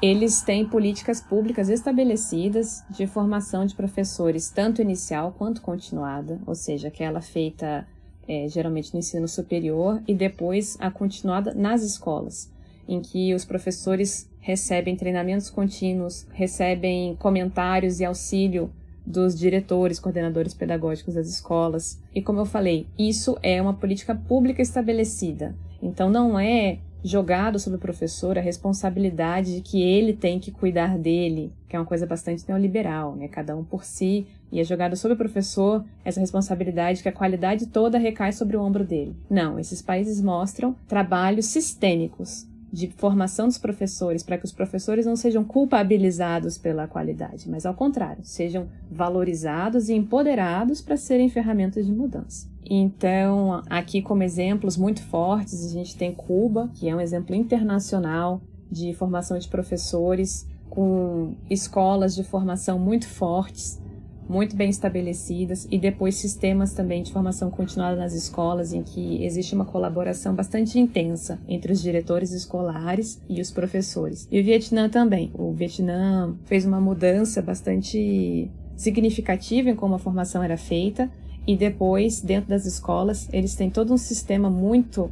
eles 0.00 0.42
têm 0.42 0.64
políticas 0.64 1.20
públicas 1.20 1.68
estabelecidas 1.68 2.84
de 2.88 3.06
formação 3.06 3.66
de 3.66 3.74
professores, 3.74 4.50
tanto 4.50 4.80
inicial 4.80 5.34
quanto 5.36 5.60
continuada, 5.60 6.38
ou 6.46 6.54
seja, 6.54 6.88
aquela 6.88 7.20
feita 7.20 7.86
é, 8.28 8.46
geralmente 8.48 8.92
no 8.92 9.00
ensino 9.00 9.26
superior 9.26 10.02
e 10.06 10.14
depois 10.14 10.76
a 10.78 10.90
continuada 10.90 11.52
nas 11.54 11.82
escolas, 11.82 12.52
em 12.86 13.00
que 13.00 13.34
os 13.34 13.44
professores 13.44 14.30
recebem 14.38 14.96
treinamentos 14.96 15.50
contínuos, 15.50 16.26
recebem 16.32 17.16
comentários 17.16 17.98
e 18.00 18.04
auxílio 18.04 18.70
dos 19.04 19.36
diretores, 19.36 19.98
coordenadores 19.98 20.54
pedagógicos 20.54 21.14
das 21.14 21.28
escolas. 21.28 21.98
E 22.14 22.22
como 22.22 22.40
eu 22.40 22.46
falei, 22.46 22.86
isso 22.98 23.36
é 23.42 23.60
uma 23.60 23.74
política 23.74 24.14
pública 24.14 24.60
estabelecida. 24.60 25.56
Então 25.82 26.10
não 26.10 26.38
é 26.38 26.78
jogado 27.02 27.58
sobre 27.58 27.76
o 27.76 27.80
professor 27.80 28.36
a 28.38 28.40
responsabilidade 28.40 29.56
de 29.56 29.60
que 29.60 29.82
ele 29.82 30.12
tem 30.12 30.38
que 30.38 30.50
cuidar 30.50 30.98
dele, 30.98 31.52
que 31.68 31.76
é 31.76 31.78
uma 31.78 31.86
coisa 31.86 32.06
bastante 32.06 32.44
neoliberal, 32.48 33.14
né? 33.14 33.28
Cada 33.28 33.56
um 33.56 33.64
por 33.64 33.84
si, 33.84 34.26
e 34.50 34.60
é 34.60 34.64
jogado 34.64 34.96
sobre 34.96 35.14
o 35.14 35.18
professor 35.18 35.84
essa 36.04 36.20
responsabilidade 36.20 37.02
que 37.02 37.08
a 37.08 37.12
qualidade 37.12 37.66
toda 37.66 37.98
recai 37.98 38.32
sobre 38.32 38.56
o 38.56 38.62
ombro 38.62 38.84
dele. 38.84 39.14
Não, 39.28 39.58
esses 39.58 39.82
países 39.82 40.20
mostram 40.20 40.74
trabalhos 40.86 41.46
sistêmicos 41.46 42.46
de 42.72 42.88
formação 42.88 43.46
dos 43.46 43.58
professores 43.58 44.22
para 44.22 44.36
que 44.36 44.44
os 44.44 44.52
professores 44.52 45.06
não 45.06 45.16
sejam 45.16 45.42
culpabilizados 45.42 46.58
pela 46.58 46.86
qualidade, 46.86 47.48
mas 47.48 47.64
ao 47.64 47.74
contrário, 47.74 48.22
sejam 48.24 48.68
valorizados 48.90 49.88
e 49.88 49.94
empoderados 49.94 50.80
para 50.80 50.96
serem 50.96 51.30
ferramentas 51.30 51.86
de 51.86 51.92
mudança. 51.92 52.47
Então, 52.64 53.62
aqui 53.68 54.02
como 54.02 54.22
exemplos 54.22 54.76
muito 54.76 55.02
fortes, 55.02 55.64
a 55.64 55.68
gente 55.68 55.96
tem 55.96 56.12
Cuba, 56.12 56.70
que 56.74 56.88
é 56.88 56.94
um 56.94 57.00
exemplo 57.00 57.34
internacional 57.34 58.40
de 58.70 58.92
formação 58.92 59.38
de 59.38 59.48
professores, 59.48 60.46
com 60.68 61.34
escolas 61.48 62.14
de 62.14 62.22
formação 62.22 62.78
muito 62.78 63.08
fortes, 63.08 63.80
muito 64.28 64.54
bem 64.54 64.68
estabelecidas, 64.68 65.66
e 65.70 65.78
depois 65.78 66.16
sistemas 66.16 66.74
também 66.74 67.02
de 67.02 67.10
formação 67.10 67.50
continuada 67.50 67.96
nas 67.96 68.12
escolas, 68.12 68.74
em 68.74 68.82
que 68.82 69.24
existe 69.24 69.54
uma 69.54 69.64
colaboração 69.64 70.34
bastante 70.34 70.78
intensa 70.78 71.40
entre 71.48 71.72
os 71.72 71.80
diretores 71.80 72.32
escolares 72.32 73.18
e 73.26 73.40
os 73.40 73.50
professores. 73.50 74.28
E 74.30 74.38
o 74.38 74.44
Vietnã 74.44 74.90
também. 74.90 75.30
O 75.32 75.52
Vietnã 75.52 76.36
fez 76.44 76.66
uma 76.66 76.78
mudança 76.78 77.40
bastante 77.40 78.50
significativa 78.76 79.70
em 79.70 79.74
como 79.74 79.94
a 79.94 79.98
formação 79.98 80.42
era 80.42 80.58
feita 80.58 81.10
e 81.48 81.56
depois, 81.56 82.20
dentro 82.20 82.50
das 82.50 82.66
escolas, 82.66 83.26
eles 83.32 83.54
têm 83.54 83.70
todo 83.70 83.94
um 83.94 83.96
sistema 83.96 84.50
muito 84.50 85.10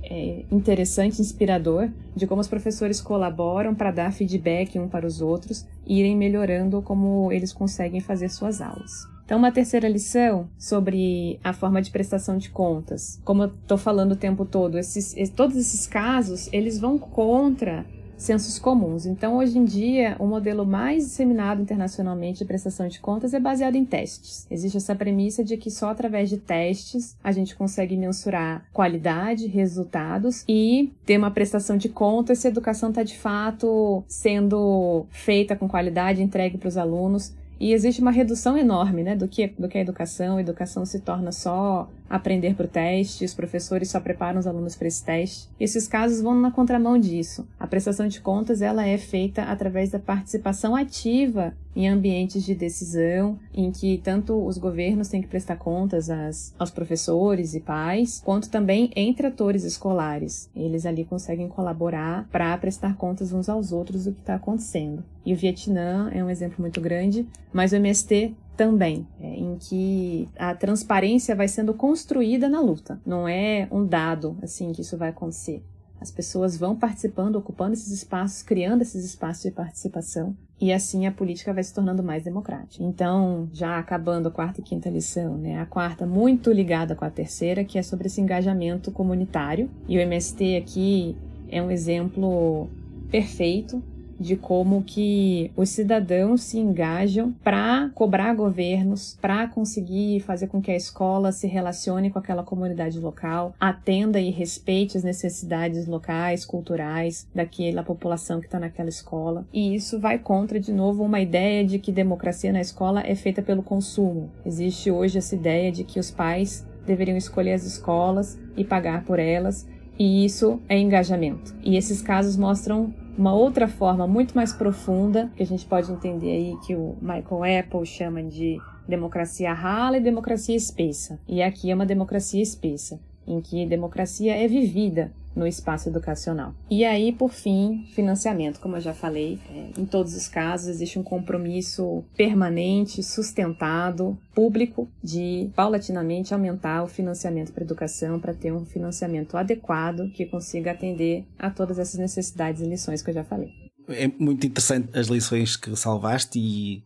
é, 0.00 0.44
interessante, 0.48 1.20
inspirador, 1.20 1.90
de 2.14 2.24
como 2.24 2.40
os 2.40 2.46
professores 2.46 3.00
colaboram 3.00 3.74
para 3.74 3.90
dar 3.90 4.12
feedback 4.12 4.78
um 4.78 4.88
para 4.88 5.04
os 5.04 5.20
outros 5.20 5.66
e 5.84 5.98
irem 5.98 6.16
melhorando 6.16 6.80
como 6.82 7.32
eles 7.32 7.52
conseguem 7.52 8.00
fazer 8.00 8.28
suas 8.28 8.60
aulas. 8.60 9.08
Então, 9.24 9.38
uma 9.38 9.50
terceira 9.50 9.88
lição 9.88 10.48
sobre 10.56 11.40
a 11.42 11.52
forma 11.52 11.82
de 11.82 11.90
prestação 11.90 12.38
de 12.38 12.50
contas. 12.50 13.20
Como 13.24 13.42
eu 13.42 13.48
estou 13.48 13.76
falando 13.76 14.12
o 14.12 14.16
tempo 14.16 14.44
todo, 14.44 14.78
esses, 14.78 15.16
todos 15.30 15.56
esses 15.56 15.88
casos, 15.88 16.48
eles 16.52 16.78
vão 16.78 16.96
contra 16.96 17.84
censos 18.22 18.58
comuns. 18.58 19.04
Então, 19.04 19.36
hoje 19.36 19.58
em 19.58 19.64
dia, 19.64 20.16
o 20.18 20.26
modelo 20.26 20.64
mais 20.64 21.04
disseminado 21.04 21.60
internacionalmente 21.60 22.38
de 22.38 22.44
prestação 22.44 22.88
de 22.88 23.00
contas 23.00 23.34
é 23.34 23.40
baseado 23.40 23.74
em 23.74 23.84
testes. 23.84 24.46
Existe 24.50 24.76
essa 24.76 24.94
premissa 24.94 25.42
de 25.44 25.56
que 25.56 25.70
só 25.70 25.90
através 25.90 26.30
de 26.30 26.38
testes 26.38 27.16
a 27.22 27.32
gente 27.32 27.54
consegue 27.54 27.96
mensurar 27.96 28.64
qualidade, 28.72 29.46
resultados 29.46 30.44
e 30.48 30.92
ter 31.04 31.18
uma 31.18 31.30
prestação 31.30 31.76
de 31.76 31.88
contas 31.88 32.38
se 32.38 32.46
a 32.46 32.50
educação 32.50 32.90
está 32.90 33.02
de 33.02 33.18
fato 33.18 34.04
sendo 34.06 35.04
feita 35.10 35.56
com 35.56 35.68
qualidade, 35.68 36.22
entregue 36.22 36.56
para 36.56 36.68
os 36.68 36.76
alunos. 36.76 37.32
E 37.62 37.72
existe 37.72 38.02
uma 38.02 38.10
redução 38.10 38.58
enorme 38.58 39.04
né, 39.04 39.14
do, 39.14 39.28
que, 39.28 39.46
do 39.56 39.68
que 39.68 39.78
é 39.78 39.82
educação. 39.82 40.36
A 40.36 40.40
educação 40.40 40.84
se 40.84 40.98
torna 40.98 41.30
só 41.30 41.88
aprender 42.10 42.56
para 42.56 42.66
o 42.66 42.68
teste, 42.68 43.24
os 43.24 43.34
professores 43.34 43.88
só 43.88 44.00
preparam 44.00 44.40
os 44.40 44.48
alunos 44.48 44.74
para 44.74 44.88
esse 44.88 45.04
teste. 45.04 45.48
Esses 45.60 45.86
casos 45.86 46.20
vão 46.20 46.34
na 46.34 46.50
contramão 46.50 46.98
disso. 46.98 47.46
A 47.60 47.68
prestação 47.68 48.08
de 48.08 48.20
contas 48.20 48.62
ela 48.62 48.84
é 48.84 48.98
feita 48.98 49.44
através 49.44 49.90
da 49.90 50.00
participação 50.00 50.74
ativa 50.74 51.54
em 51.74 51.88
ambientes 51.88 52.44
de 52.44 52.54
decisão, 52.54 53.38
em 53.52 53.70
que 53.70 53.98
tanto 53.98 54.34
os 54.46 54.58
governos 54.58 55.08
têm 55.08 55.22
que 55.22 55.28
prestar 55.28 55.56
contas 55.56 56.10
às, 56.10 56.54
aos 56.58 56.70
professores 56.70 57.54
e 57.54 57.60
pais, 57.60 58.20
quanto 58.24 58.50
também 58.50 58.90
entre 58.94 59.26
atores 59.26 59.64
escolares. 59.64 60.50
Eles 60.54 60.86
ali 60.86 61.04
conseguem 61.04 61.48
colaborar 61.48 62.28
para 62.30 62.56
prestar 62.58 62.96
contas 62.96 63.32
uns 63.32 63.48
aos 63.48 63.72
outros 63.72 64.04
do 64.04 64.12
que 64.12 64.20
está 64.20 64.34
acontecendo. 64.34 65.04
E 65.24 65.32
o 65.32 65.36
Vietnã 65.36 66.10
é 66.12 66.22
um 66.22 66.30
exemplo 66.30 66.56
muito 66.60 66.80
grande, 66.80 67.26
mas 67.52 67.72
o 67.72 67.76
MST 67.76 68.34
também, 68.56 69.06
é, 69.20 69.34
em 69.34 69.56
que 69.58 70.28
a 70.38 70.54
transparência 70.54 71.34
vai 71.34 71.48
sendo 71.48 71.72
construída 71.72 72.48
na 72.48 72.60
luta. 72.60 73.00
Não 73.04 73.26
é 73.26 73.66
um 73.70 73.86
dado 73.86 74.36
assim 74.42 74.72
que 74.72 74.82
isso 74.82 74.96
vai 74.96 75.08
acontecer. 75.08 75.64
As 76.00 76.10
pessoas 76.10 76.56
vão 76.56 76.74
participando, 76.74 77.36
ocupando 77.36 77.74
esses 77.74 77.92
espaços, 77.92 78.42
criando 78.42 78.82
esses 78.82 79.04
espaços 79.04 79.44
de 79.44 79.52
participação, 79.52 80.36
e 80.62 80.72
assim 80.72 81.08
a 81.08 81.10
política 81.10 81.52
vai 81.52 81.64
se 81.64 81.74
tornando 81.74 82.04
mais 82.04 82.22
democrática. 82.22 82.84
Então, 82.84 83.48
já 83.52 83.80
acabando 83.80 84.28
a 84.28 84.30
quarta 84.30 84.60
e 84.60 84.62
quinta 84.62 84.88
lição, 84.88 85.36
né? 85.36 85.60
A 85.60 85.66
quarta 85.66 86.06
muito 86.06 86.52
ligada 86.52 86.94
com 86.94 87.04
a 87.04 87.10
terceira, 87.10 87.64
que 87.64 87.80
é 87.80 87.82
sobre 87.82 88.06
esse 88.06 88.20
engajamento 88.20 88.92
comunitário. 88.92 89.68
E 89.88 89.98
o 89.98 90.00
MST 90.00 90.56
aqui 90.56 91.16
é 91.48 91.60
um 91.60 91.68
exemplo 91.68 92.70
perfeito 93.10 93.82
de 94.22 94.36
como 94.36 94.82
que 94.82 95.50
os 95.56 95.68
cidadãos 95.68 96.42
se 96.42 96.58
engajam 96.58 97.34
para 97.44 97.90
cobrar 97.94 98.34
governos, 98.34 99.18
para 99.20 99.46
conseguir 99.48 100.20
fazer 100.20 100.46
com 100.46 100.62
que 100.62 100.70
a 100.70 100.76
escola 100.76 101.32
se 101.32 101.46
relacione 101.46 102.10
com 102.10 102.18
aquela 102.18 102.42
comunidade 102.42 102.98
local, 102.98 103.54
atenda 103.60 104.20
e 104.20 104.30
respeite 104.30 104.96
as 104.96 105.04
necessidades 105.04 105.86
locais, 105.86 106.44
culturais 106.44 107.26
daquela 107.34 107.82
população 107.82 108.40
que 108.40 108.46
está 108.46 108.58
naquela 108.58 108.88
escola. 108.88 109.44
E 109.52 109.74
isso 109.74 109.98
vai 109.98 110.18
contra, 110.18 110.60
de 110.60 110.72
novo, 110.72 111.02
uma 111.02 111.20
ideia 111.20 111.64
de 111.64 111.78
que 111.78 111.92
democracia 111.92 112.52
na 112.52 112.60
escola 112.60 113.02
é 113.04 113.14
feita 113.14 113.42
pelo 113.42 113.62
consumo. 113.62 114.30
Existe 114.46 114.90
hoje 114.90 115.18
essa 115.18 115.34
ideia 115.34 115.72
de 115.72 115.84
que 115.84 115.98
os 115.98 116.10
pais 116.10 116.64
deveriam 116.86 117.16
escolher 117.16 117.52
as 117.52 117.64
escolas 117.64 118.38
e 118.56 118.64
pagar 118.64 119.04
por 119.04 119.18
elas, 119.18 119.66
e 119.98 120.24
isso 120.24 120.60
é 120.68 120.78
engajamento. 120.78 121.54
E 121.62 121.76
esses 121.76 122.02
casos 122.02 122.36
mostram 122.36 122.92
uma 123.16 123.34
outra 123.34 123.68
forma 123.68 124.06
muito 124.06 124.34
mais 124.34 124.52
profunda, 124.52 125.30
que 125.36 125.42
a 125.42 125.46
gente 125.46 125.66
pode 125.66 125.90
entender 125.92 126.30
aí 126.30 126.56
que 126.66 126.74
o 126.74 126.96
Michael 127.00 127.60
Apple 127.60 127.86
chama 127.86 128.22
de 128.22 128.58
democracia 128.88 129.52
rala 129.52 129.98
e 129.98 130.00
democracia 130.00 130.56
espessa. 130.56 131.20
E 131.28 131.42
aqui 131.42 131.70
é 131.70 131.74
uma 131.74 131.86
democracia 131.86 132.42
espessa, 132.42 133.00
em 133.26 133.40
que 133.40 133.66
democracia 133.66 134.34
é 134.34 134.48
vivida 134.48 135.12
no 135.34 135.46
espaço 135.46 135.88
educacional. 135.88 136.54
E 136.70 136.84
aí, 136.84 137.12
por 137.12 137.32
fim, 137.32 137.84
financiamento. 137.92 138.60
Como 138.60 138.76
eu 138.76 138.80
já 138.80 138.94
falei, 138.94 139.38
é, 139.50 139.80
em 139.80 139.84
todos 139.84 140.14
os 140.14 140.28
casos 140.28 140.68
existe 140.68 140.98
um 140.98 141.02
compromisso 141.02 142.04
permanente, 142.16 143.02
sustentado, 143.02 144.18
público, 144.34 144.88
de 145.02 145.50
paulatinamente 145.54 146.34
aumentar 146.34 146.82
o 146.82 146.88
financiamento 146.88 147.52
para 147.52 147.62
a 147.62 147.66
educação 147.66 148.18
para 148.18 148.34
ter 148.34 148.52
um 148.52 148.64
financiamento 148.64 149.36
adequado 149.36 150.10
que 150.10 150.26
consiga 150.26 150.72
atender 150.72 151.24
a 151.38 151.50
todas 151.50 151.78
essas 151.78 151.98
necessidades 151.98 152.60
e 152.62 152.66
lições 152.66 153.02
que 153.02 153.10
eu 153.10 153.14
já 153.14 153.24
falei. 153.24 153.71
É 153.92 154.10
muito 154.18 154.46
interessante 154.46 154.88
as 154.98 155.08
lições 155.08 155.56
que 155.56 155.74
salvaste 155.76 156.38
e 156.38 156.82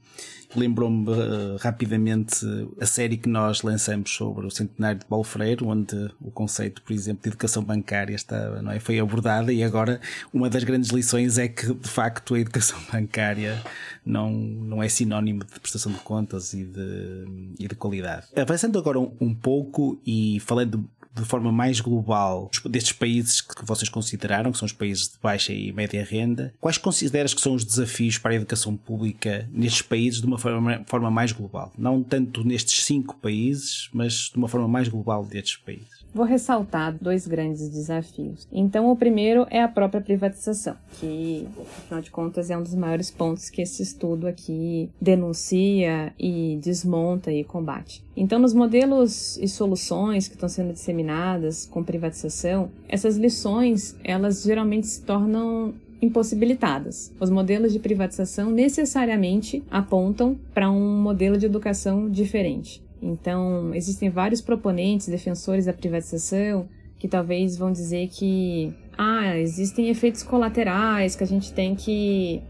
lembrou-me 0.55 1.11
uh, 1.11 1.57
rapidamente 1.61 2.47
a 2.81 2.87
série 2.87 3.17
que 3.17 3.29
nós 3.29 3.63
lançamos 3.63 4.11
sobre 4.13 4.47
o 4.47 4.51
centenário 4.51 5.01
de 5.01 5.07
Paulo 5.07 5.25
Freire, 5.25 5.65
onde 5.65 6.11
o 6.21 6.31
conceito, 6.31 6.83
por 6.83 6.93
exemplo, 6.93 7.23
de 7.23 7.29
educação 7.29 7.63
bancária 7.63 8.15
está, 8.15 8.63
não 8.63 8.73
é, 8.73 8.79
foi 8.79 8.99
abordada 8.99 9.53
e 9.53 9.63
agora 9.63 10.01
uma 10.33 10.49
das 10.49 10.65
grandes 10.65 10.91
lições 10.91 11.39
é 11.39 11.49
que, 11.49 11.73
de 11.75 11.89
facto, 11.89 12.35
a 12.35 12.41
educação 12.41 12.79
bancária 12.93 13.63
não, 14.05 14.31
não 14.31 14.83
é 14.83 14.89
sinónimo 14.89 15.45
de 15.45 15.61
prestação 15.61 15.93
de 15.93 15.99
contas 15.99 16.55
e 16.55 16.65
de, 16.65 17.55
e 17.59 17.69
de 17.69 17.75
qualidade. 17.75 18.27
Avançando 18.37 18.79
agora 18.79 18.99
um, 18.99 19.13
um 19.21 19.35
pouco 19.35 20.01
e 20.07 20.41
falando 20.41 20.89
de 21.17 21.25
forma 21.25 21.51
mais 21.51 21.81
global 21.81 22.51
destes 22.69 22.93
países 22.93 23.41
que 23.41 23.65
vocês 23.65 23.89
consideraram, 23.89 24.53
que 24.53 24.59
são 24.59 24.67
os 24.67 24.73
países 24.73 25.09
de 25.09 25.19
baixa 25.23 25.53
e 25.53 25.73
média 25.73 26.05
renda, 26.05 26.53
quais 26.61 26.79
consideras 26.79 27.33
que 27.33 27.41
são 27.41 27.55
os 27.55 27.65
desafios 27.65 28.19
para 28.19 28.33
a 28.33 28.37
educação 28.37 28.77
pública 28.77 29.49
nestes 29.53 29.83
países 29.83 30.21
de 30.21 30.27
uma 30.27 30.39
forma, 30.39 30.83
forma 30.87 31.11
mais 31.11 31.33
global? 31.33 31.73
Não 31.77 32.03
tanto 32.03 32.47
nestes 32.47 32.85
cinco 32.85 33.17
países, 33.17 33.89
mas 33.93 34.31
de 34.31 34.37
uma 34.37 34.49
forma 34.49 34.69
mais 34.69 34.89
global 34.89 35.25
destes 35.25 35.57
países. 35.57 35.97
Vou 36.15 36.25
ressaltar 36.25 36.97
dois 36.99 37.27
grandes 37.27 37.69
desafios. 37.69 38.49
Então, 38.51 38.91
o 38.91 38.97
primeiro 38.97 39.47
é 39.51 39.63
a 39.63 39.69
própria 39.69 40.01
privatização, 40.01 40.75
que, 40.99 41.47
afinal 41.61 42.01
de 42.01 42.11
contas, 42.11 42.51
é 42.51 42.57
um 42.57 42.63
dos 42.63 42.75
maiores 42.75 43.11
pontos 43.11 43.51
que 43.51 43.61
esse 43.61 43.83
estudo 43.83 44.27
aqui 44.27 44.91
denuncia 45.01 46.15
e 46.19 46.59
desmonta 46.63 47.31
e 47.31 47.45
combate. 47.45 48.06
Então, 48.17 48.39
nos 48.39 48.55
modelos 48.55 49.37
e 49.37 49.47
soluções 49.47 50.27
que 50.27 50.35
estão 50.35 50.49
sendo 50.49 50.73
disseminadas 50.73 51.67
com 51.67 51.85
privatização, 51.85 52.71
essas 52.89 53.17
lições, 53.17 53.95
elas 54.03 54.43
geralmente 54.43 54.87
se 54.87 55.03
tornam 55.03 55.75
impossibilitadas. 56.01 57.13
Os 57.21 57.29
modelos 57.29 57.73
de 57.73 57.79
privatização 57.79 58.51
necessariamente 58.51 59.63
apontam 59.71 60.39
para 60.55 60.71
um 60.71 61.03
modelo 61.03 61.37
de 61.37 61.47
educação 61.47 62.09
diferente. 62.09 62.83
Então, 63.03 63.75
existem 63.75 64.09
vários 64.09 64.41
proponentes, 64.41 65.09
defensores 65.09 65.67
da 65.67 65.73
privatização, 65.73 66.67
que 66.99 67.07
talvez 67.07 67.57
vão 67.57 67.71
dizer 67.71 68.09
que 68.09 68.73
ah, 68.97 69.37
existem 69.39 69.89
efeitos 69.89 70.23
colaterais 70.23 71.15
que 71.15 71.23
a 71.23 71.27
gente 71.27 71.53
tem 71.53 71.75
que 71.75 72.43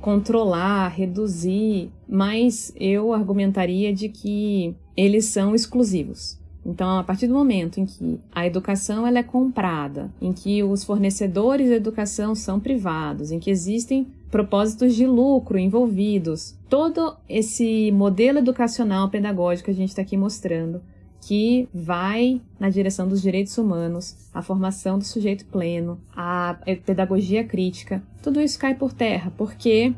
controlar, 0.00 0.88
reduzir, 0.88 1.90
mas 2.08 2.72
eu 2.76 3.12
argumentaria 3.12 3.92
de 3.92 4.08
que 4.08 4.74
eles 4.96 5.26
são 5.26 5.54
exclusivos. 5.54 6.38
Então, 6.64 6.98
a 6.98 7.02
partir 7.04 7.26
do 7.26 7.34
momento 7.34 7.80
em 7.80 7.86
que 7.86 8.20
a 8.32 8.46
educação 8.46 9.06
ela 9.06 9.18
é 9.18 9.22
comprada, 9.22 10.10
em 10.20 10.32
que 10.32 10.62
os 10.62 10.84
fornecedores 10.84 11.70
da 11.70 11.76
educação 11.76 12.34
são 12.34 12.60
privados, 12.60 13.32
em 13.32 13.38
que 13.38 13.50
existem 13.50 14.06
propósitos 14.30 14.94
de 14.94 15.06
lucro 15.06 15.58
envolvidos, 15.58 16.54
todo 16.68 17.16
esse 17.28 17.90
modelo 17.92 18.38
educacional 18.38 19.08
pedagógico 19.08 19.66
que 19.66 19.70
a 19.70 19.74
gente 19.74 19.88
está 19.88 20.02
aqui 20.02 20.16
mostrando, 20.16 20.82
que 21.20 21.68
vai 21.72 22.40
na 22.58 22.70
direção 22.70 23.06
dos 23.08 23.20
direitos 23.20 23.56
humanos, 23.58 24.16
a 24.32 24.40
formação 24.40 24.98
do 24.98 25.04
sujeito 25.04 25.44
pleno, 25.46 25.98
a 26.14 26.56
pedagogia 26.84 27.44
crítica, 27.44 28.02
tudo 28.22 28.40
isso 28.40 28.58
cai 28.58 28.74
por 28.74 28.92
terra, 28.92 29.32
porque 29.36 29.92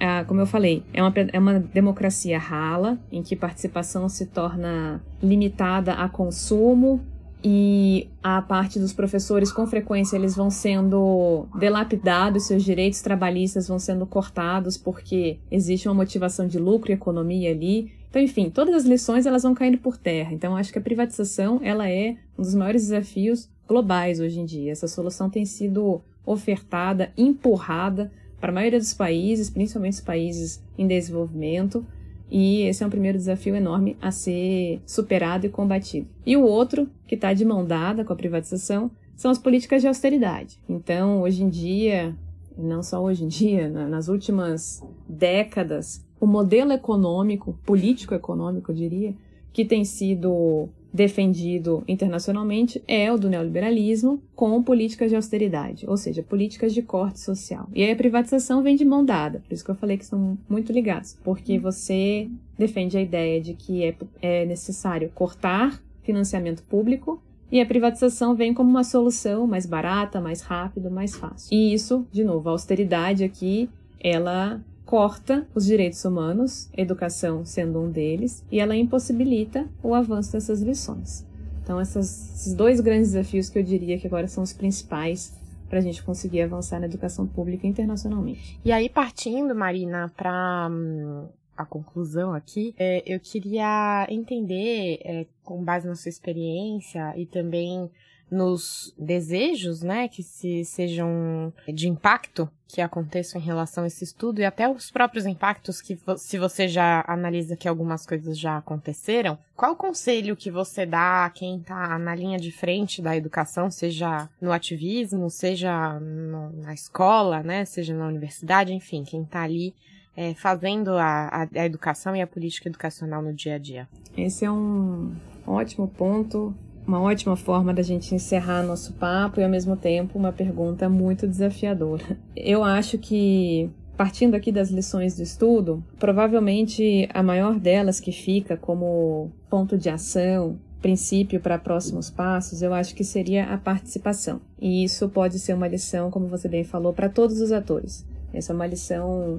ah, 0.00 0.24
como 0.24 0.40
eu 0.40 0.46
falei, 0.46 0.82
é 0.94 1.02
uma, 1.02 1.12
é 1.32 1.38
uma 1.38 1.60
democracia 1.60 2.38
rala, 2.38 2.98
em 3.12 3.22
que 3.22 3.36
participação 3.36 4.08
se 4.08 4.26
torna 4.26 5.02
limitada 5.22 5.92
a 5.92 6.08
consumo 6.08 7.04
e 7.42 8.08
a 8.22 8.42
parte 8.42 8.78
dos 8.78 8.92
professores, 8.92 9.50
com 9.50 9.66
frequência, 9.66 10.16
eles 10.16 10.36
vão 10.36 10.50
sendo 10.50 11.46
delapidados, 11.58 12.46
seus 12.46 12.62
direitos 12.62 13.00
trabalhistas 13.00 13.68
vão 13.68 13.78
sendo 13.78 14.06
cortados 14.06 14.76
porque 14.76 15.38
existe 15.50 15.88
uma 15.88 15.94
motivação 15.94 16.46
de 16.46 16.58
lucro 16.58 16.90
e 16.90 16.94
economia 16.94 17.50
ali. 17.50 17.92
Então, 18.08 18.20
enfim, 18.20 18.50
todas 18.50 18.74
as 18.74 18.84
lições 18.84 19.24
elas 19.24 19.42
vão 19.42 19.54
caindo 19.54 19.78
por 19.78 19.96
terra. 19.96 20.32
Então, 20.32 20.56
acho 20.56 20.72
que 20.72 20.78
a 20.78 20.82
privatização 20.82 21.60
ela 21.62 21.88
é 21.88 22.16
um 22.38 22.42
dos 22.42 22.54
maiores 22.54 22.82
desafios 22.82 23.48
globais 23.66 24.20
hoje 24.20 24.40
em 24.40 24.44
dia. 24.44 24.72
Essa 24.72 24.88
solução 24.88 25.30
tem 25.30 25.46
sido 25.46 26.02
ofertada, 26.26 27.10
empurrada 27.16 28.10
para 28.40 28.50
a 28.50 28.54
maioria 28.54 28.78
dos 28.78 28.94
países, 28.94 29.50
principalmente 29.50 29.94
os 29.94 30.00
países 30.00 30.62
em 30.78 30.86
desenvolvimento, 30.86 31.84
e 32.30 32.62
esse 32.62 32.82
é 32.82 32.86
um 32.86 32.90
primeiro 32.90 33.18
desafio 33.18 33.56
enorme 33.56 33.96
a 34.00 34.10
ser 34.10 34.80
superado 34.86 35.46
e 35.46 35.50
combatido. 35.50 36.06
E 36.24 36.36
o 36.36 36.44
outro, 36.44 36.88
que 37.06 37.16
está 37.16 37.34
de 37.34 37.44
mão 37.44 37.64
dada 37.64 38.04
com 38.04 38.12
a 38.12 38.16
privatização, 38.16 38.90
são 39.16 39.30
as 39.30 39.38
políticas 39.38 39.82
de 39.82 39.88
austeridade. 39.88 40.58
Então, 40.68 41.22
hoje 41.22 41.42
em 41.42 41.48
dia, 41.48 42.16
não 42.56 42.82
só 42.82 43.02
hoje 43.02 43.24
em 43.24 43.28
dia, 43.28 43.68
nas 43.68 44.08
últimas 44.08 44.82
décadas, 45.08 46.04
o 46.20 46.26
modelo 46.26 46.72
econômico, 46.72 47.58
político-econômico, 47.66 48.70
eu 48.70 48.74
diria, 48.74 49.14
que 49.52 49.64
tem 49.64 49.84
sido 49.84 50.68
defendido 50.92 51.84
internacionalmente 51.86 52.82
é 52.86 53.12
o 53.12 53.18
do 53.18 53.28
neoliberalismo 53.28 54.22
com 54.34 54.62
políticas 54.62 55.10
de 55.10 55.16
austeridade, 55.16 55.86
ou 55.88 55.96
seja, 55.96 56.22
políticas 56.22 56.74
de 56.74 56.82
corte 56.82 57.20
social. 57.20 57.68
E 57.74 57.82
aí 57.82 57.92
a 57.92 57.96
privatização 57.96 58.62
vem 58.62 58.76
de 58.76 58.84
mão 58.84 59.04
dada, 59.04 59.40
por 59.40 59.54
isso 59.54 59.64
que 59.64 59.70
eu 59.70 59.76
falei 59.76 59.96
que 59.96 60.06
são 60.06 60.36
muito 60.48 60.72
ligados, 60.72 61.16
porque 61.22 61.58
você 61.58 62.28
defende 62.58 62.96
a 62.96 63.02
ideia 63.02 63.40
de 63.40 63.54
que 63.54 63.84
é, 63.84 63.94
é 64.20 64.44
necessário 64.44 65.10
cortar 65.14 65.80
financiamento 66.02 66.62
público 66.64 67.22
e 67.52 67.60
a 67.60 67.66
privatização 67.66 68.34
vem 68.34 68.54
como 68.54 68.70
uma 68.70 68.84
solução 68.84 69.46
mais 69.46 69.66
barata, 69.66 70.20
mais 70.20 70.40
rápida, 70.40 70.88
mais 70.88 71.16
fácil. 71.16 71.48
E 71.52 71.72
isso, 71.72 72.06
de 72.12 72.22
novo, 72.22 72.48
a 72.48 72.52
austeridade 72.52 73.24
aqui, 73.24 73.68
ela 73.98 74.60
corta 74.90 75.46
os 75.54 75.66
direitos 75.66 76.04
humanos, 76.04 76.68
educação 76.76 77.44
sendo 77.44 77.80
um 77.80 77.88
deles, 77.88 78.44
e 78.50 78.58
ela 78.58 78.74
impossibilita 78.74 79.68
o 79.84 79.94
avanço 79.94 80.32
dessas 80.32 80.60
lições. 80.60 81.24
Então, 81.62 81.78
essas, 81.78 82.34
esses 82.34 82.54
dois 82.54 82.80
grandes 82.80 83.12
desafios 83.12 83.48
que 83.48 83.56
eu 83.56 83.62
diria 83.62 83.96
que 84.00 84.08
agora 84.08 84.26
são 84.26 84.42
os 84.42 84.52
principais 84.52 85.32
para 85.68 85.78
a 85.78 85.80
gente 85.80 86.02
conseguir 86.02 86.42
avançar 86.42 86.80
na 86.80 86.86
educação 86.86 87.24
pública 87.24 87.68
internacionalmente. 87.68 88.58
E 88.64 88.72
aí, 88.72 88.88
partindo, 88.88 89.54
Marina, 89.54 90.12
para 90.16 90.68
hum, 90.68 91.28
a 91.56 91.64
conclusão 91.64 92.34
aqui, 92.34 92.74
é, 92.76 93.04
eu 93.06 93.20
queria 93.20 94.08
entender, 94.10 94.98
é, 95.04 95.26
com 95.44 95.62
base 95.62 95.86
na 95.86 95.94
sua 95.94 96.08
experiência 96.08 97.16
e 97.16 97.26
também 97.26 97.88
nos 98.30 98.94
desejos, 98.98 99.82
né, 99.82 100.08
que 100.08 100.22
se 100.22 100.64
sejam 100.64 101.52
de 101.66 101.88
impacto 101.88 102.48
que 102.68 102.80
aconteçam 102.80 103.40
em 103.40 103.44
relação 103.44 103.82
a 103.82 103.88
esse 103.88 104.04
estudo 104.04 104.40
e 104.40 104.44
até 104.44 104.68
os 104.68 104.90
próprios 104.90 105.26
impactos 105.26 105.80
que 105.80 105.98
se 106.16 106.38
você 106.38 106.68
já 106.68 107.04
analisa 107.06 107.56
que 107.56 107.66
algumas 107.66 108.06
coisas 108.06 108.38
já 108.38 108.58
aconteceram, 108.58 109.36
qual 109.56 109.72
o 109.72 109.76
conselho 109.76 110.36
que 110.36 110.50
você 110.50 110.86
dá 110.86 111.24
a 111.24 111.30
quem 111.30 111.58
está 111.58 111.98
na 111.98 112.14
linha 112.14 112.38
de 112.38 112.52
frente 112.52 113.02
da 113.02 113.16
educação, 113.16 113.70
seja 113.70 114.28
no 114.40 114.52
ativismo, 114.52 115.28
seja 115.28 115.98
na 115.98 116.72
escola, 116.72 117.42
né, 117.42 117.64
seja 117.64 117.92
na 117.92 118.06
universidade, 118.06 118.72
enfim, 118.72 119.02
quem 119.02 119.22
está 119.22 119.42
ali 119.42 119.74
é, 120.16 120.34
fazendo 120.34 120.96
a, 120.96 121.48
a 121.54 121.66
educação 121.66 122.14
e 122.14 122.22
a 122.22 122.26
política 122.26 122.68
educacional 122.68 123.20
no 123.20 123.32
dia 123.32 123.56
a 123.56 123.58
dia? 123.58 123.88
Esse 124.16 124.44
é 124.44 124.50
um 124.50 125.12
ótimo 125.46 125.88
ponto 125.88 126.54
uma 126.90 127.00
ótima 127.00 127.36
forma 127.36 127.72
da 127.72 127.82
gente 127.82 128.14
encerrar 128.14 128.64
nosso 128.64 128.94
papo 128.94 129.40
e 129.40 129.44
ao 129.44 129.48
mesmo 129.48 129.76
tempo 129.76 130.18
uma 130.18 130.32
pergunta 130.32 130.88
muito 130.88 131.26
desafiadora. 131.26 132.18
Eu 132.34 132.64
acho 132.64 132.98
que 132.98 133.70
partindo 133.96 134.34
aqui 134.34 134.50
das 134.50 134.70
lições 134.70 135.14
do 135.14 135.22
estudo, 135.22 135.84
provavelmente 135.98 137.08
a 137.14 137.22
maior 137.22 137.60
delas 137.60 138.00
que 138.00 138.10
fica 138.10 138.56
como 138.56 139.30
ponto 139.48 139.78
de 139.78 139.88
ação, 139.88 140.58
princípio 140.80 141.38
para 141.38 141.58
próximos 141.58 142.10
passos, 142.10 142.62
eu 142.62 142.74
acho 142.74 142.94
que 142.94 143.04
seria 143.04 143.44
a 143.44 143.58
participação. 143.58 144.40
E 144.60 144.82
isso 144.82 145.08
pode 145.08 145.38
ser 145.38 145.52
uma 145.52 145.68
lição, 145.68 146.10
como 146.10 146.26
você 146.26 146.48
bem 146.48 146.64
falou, 146.64 146.92
para 146.92 147.08
todos 147.08 147.40
os 147.40 147.52
atores. 147.52 148.04
Essa 148.32 148.52
é 148.52 148.56
uma 148.56 148.66
lição 148.66 149.38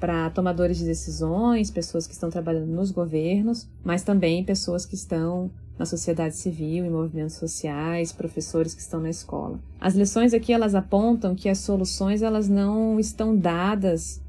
para 0.00 0.30
tomadores 0.30 0.78
de 0.78 0.86
decisões, 0.86 1.70
pessoas 1.70 2.06
que 2.06 2.14
estão 2.14 2.30
trabalhando 2.30 2.68
nos 2.68 2.90
governos, 2.90 3.68
mas 3.84 4.02
também 4.02 4.42
pessoas 4.42 4.86
que 4.86 4.94
estão 4.94 5.50
na 5.78 5.86
sociedade 5.86 6.34
civil, 6.34 6.84
em 6.84 6.90
movimentos 6.90 7.36
sociais, 7.36 8.12
professores 8.12 8.74
que 8.74 8.80
estão 8.80 9.00
na 9.00 9.10
escola. 9.10 9.60
As 9.80 9.94
lições 9.94 10.34
aqui 10.34 10.52
elas 10.52 10.74
apontam 10.74 11.34
que 11.34 11.48
as 11.48 11.58
soluções 11.58 12.20
elas 12.20 12.48
não 12.48 12.98
estão 12.98 13.36
dadas 13.36 14.20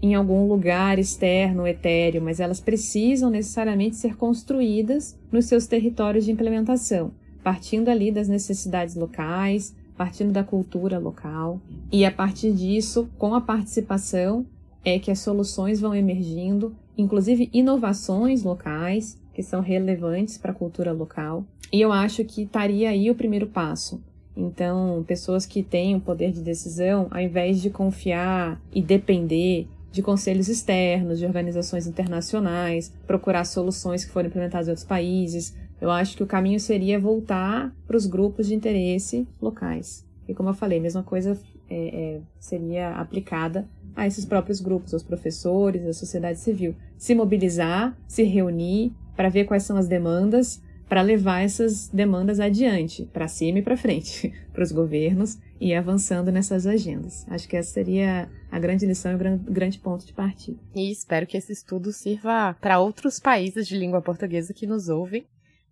em 0.00 0.14
algum 0.14 0.48
lugar 0.48 0.98
externo, 0.98 1.66
etéreo, 1.66 2.22
mas 2.22 2.40
elas 2.40 2.60
precisam 2.60 3.30
necessariamente 3.30 3.96
ser 3.96 4.16
construídas 4.16 5.16
nos 5.30 5.44
seus 5.46 5.66
territórios 5.66 6.24
de 6.24 6.32
implementação, 6.32 7.12
partindo 7.42 7.88
ali 7.88 8.10
das 8.10 8.28
necessidades 8.28 8.96
locais, 8.96 9.74
partindo 9.96 10.32
da 10.32 10.42
cultura 10.42 10.98
local. 10.98 11.60
E 11.90 12.04
a 12.04 12.10
partir 12.10 12.52
disso, 12.52 13.08
com 13.16 13.34
a 13.34 13.40
participação, 13.40 14.44
é 14.84 14.98
que 14.98 15.10
as 15.10 15.20
soluções 15.20 15.80
vão 15.80 15.94
emergindo, 15.94 16.74
inclusive 16.98 17.48
inovações 17.52 18.42
locais 18.42 19.21
que 19.32 19.42
são 19.42 19.60
relevantes 19.60 20.38
para 20.38 20.52
a 20.52 20.54
cultura 20.54 20.92
local. 20.92 21.44
E 21.72 21.80
eu 21.80 21.90
acho 21.90 22.24
que 22.24 22.42
estaria 22.42 22.90
aí 22.90 23.10
o 23.10 23.14
primeiro 23.14 23.46
passo. 23.46 24.02
Então, 24.36 25.04
pessoas 25.06 25.44
que 25.44 25.62
têm 25.62 25.94
o 25.94 26.00
poder 26.00 26.32
de 26.32 26.40
decisão, 26.40 27.06
ao 27.10 27.20
invés 27.20 27.60
de 27.60 27.70
confiar 27.70 28.60
e 28.72 28.82
depender 28.82 29.66
de 29.90 30.02
conselhos 30.02 30.48
externos, 30.48 31.18
de 31.18 31.26
organizações 31.26 31.86
internacionais, 31.86 32.92
procurar 33.06 33.44
soluções 33.44 34.04
que 34.04 34.10
foram 34.10 34.28
implementadas 34.28 34.68
em 34.68 34.70
outros 34.70 34.86
países, 34.86 35.54
eu 35.80 35.90
acho 35.90 36.16
que 36.16 36.22
o 36.22 36.26
caminho 36.26 36.58
seria 36.58 36.98
voltar 36.98 37.74
para 37.86 37.96
os 37.96 38.06
grupos 38.06 38.46
de 38.46 38.54
interesse 38.54 39.28
locais. 39.40 40.06
E 40.26 40.32
como 40.32 40.48
eu 40.48 40.54
falei, 40.54 40.78
a 40.78 40.82
mesma 40.82 41.02
coisa 41.02 41.38
é, 41.68 42.14
é, 42.14 42.20
seria 42.38 42.90
aplicada 42.90 43.68
a 43.94 44.06
esses 44.06 44.24
próprios 44.24 44.60
grupos, 44.60 44.94
aos 44.94 45.02
professores, 45.02 45.84
à 45.84 45.92
sociedade 45.92 46.38
civil. 46.38 46.74
Se 46.96 47.14
mobilizar, 47.14 47.96
se 48.06 48.22
reunir 48.22 48.92
para 49.16 49.28
ver 49.28 49.44
quais 49.44 49.62
são 49.62 49.76
as 49.76 49.88
demandas, 49.88 50.62
para 50.88 51.02
levar 51.02 51.40
essas 51.40 51.88
demandas 51.88 52.38
adiante, 52.38 53.08
para 53.12 53.28
cima 53.28 53.60
e 53.60 53.62
para 53.62 53.76
frente, 53.76 54.32
para 54.52 54.62
os 54.62 54.72
governos 54.72 55.38
e 55.60 55.74
avançando 55.74 56.30
nessas 56.30 56.66
agendas. 56.66 57.26
Acho 57.30 57.48
que 57.48 57.56
essa 57.56 57.72
seria 57.72 58.28
a 58.50 58.58
grande 58.58 58.84
lição 58.84 59.12
e 59.12 59.14
o 59.14 59.38
grande 59.38 59.78
ponto 59.78 60.04
de 60.04 60.12
partida. 60.12 60.58
E 60.74 60.90
espero 60.90 61.26
que 61.26 61.36
esse 61.36 61.52
estudo 61.52 61.92
sirva 61.92 62.56
para 62.60 62.78
outros 62.78 63.18
países 63.18 63.66
de 63.66 63.78
língua 63.78 64.02
portuguesa 64.02 64.52
que 64.52 64.66
nos 64.66 64.88
ouvem 64.88 65.24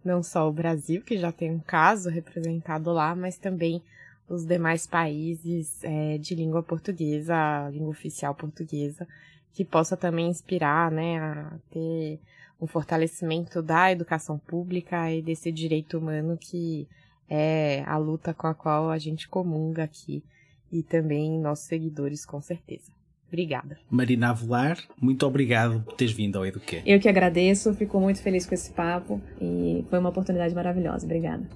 não 0.05 0.23
só 0.23 0.49
o 0.49 0.53
Brasil, 0.53 1.03
que 1.03 1.19
já 1.19 1.31
tem 1.31 1.51
um 1.51 1.59
caso 1.59 2.09
representado 2.09 2.91
lá, 2.91 3.15
mas 3.15 3.37
também 3.37 3.83
os 4.29 4.47
demais 4.47 4.87
países 4.87 5.83
é, 5.83 6.19
de 6.19 6.35
língua 6.35 6.63
portuguesa, 6.63 7.69
língua 7.71 7.91
oficial 7.91 8.35
portuguesa, 8.35 9.07
que 9.53 9.65
possa 9.65 9.97
também 9.97 10.29
inspirar, 10.29 10.91
né, 10.91 11.19
a 11.19 11.59
ter 11.71 12.21
um 12.61 12.67
fortalecimento 12.67 13.63
da 13.63 13.91
educação 13.91 14.39
pública 14.39 15.11
e 15.11 15.23
desse 15.23 15.51
direito 15.51 15.99
humano 15.99 16.37
que 16.37 16.87
é 17.29 17.83
a 17.87 17.97
luta 17.97 18.35
com 18.35 18.47
a 18.47 18.55
qual 18.55 18.91
a 18.91 18.99
gente 18.99 19.29
comunga 19.29 19.85
aqui 19.85 20.23
e 20.71 20.83
também 20.83 21.39
nossos 21.39 21.67
seguidores, 21.67 22.27
com 22.27 22.41
certeza. 22.41 22.93
Obrigada. 23.29 23.79
Marina 23.89 24.31
Avelar, 24.31 24.77
muito 25.01 25.25
obrigado 25.25 25.83
por 25.83 25.95
teres 25.95 26.13
vindo 26.13 26.37
ao 26.37 26.45
Eduquê. 26.45 26.83
Eu 26.85 26.99
que 26.99 27.09
agradeço, 27.09 27.73
fico 27.75 28.01
muito 28.01 28.21
feliz 28.21 28.45
com 28.45 28.55
esse 28.55 28.73
papo 28.73 29.21
e 29.41 29.85
foi 29.89 30.01
uma 30.01 30.09
oportunidade 30.09 30.53
maravilhosa. 30.53 31.05
Obrigada. 31.05 31.47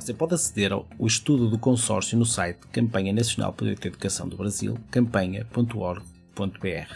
Você 0.00 0.14
pode 0.14 0.34
aceder 0.34 0.72
ao 0.72 0.86
estudo 1.02 1.50
do 1.50 1.58
consórcio 1.58 2.18
no 2.18 2.24
site 2.24 2.60
Campanha 2.72 3.12
Nacional 3.12 3.52
pela 3.52 3.70
Educação 3.70 4.26
do 4.26 4.34
Brasil, 4.34 4.78
campanha.org.br. 4.90 6.94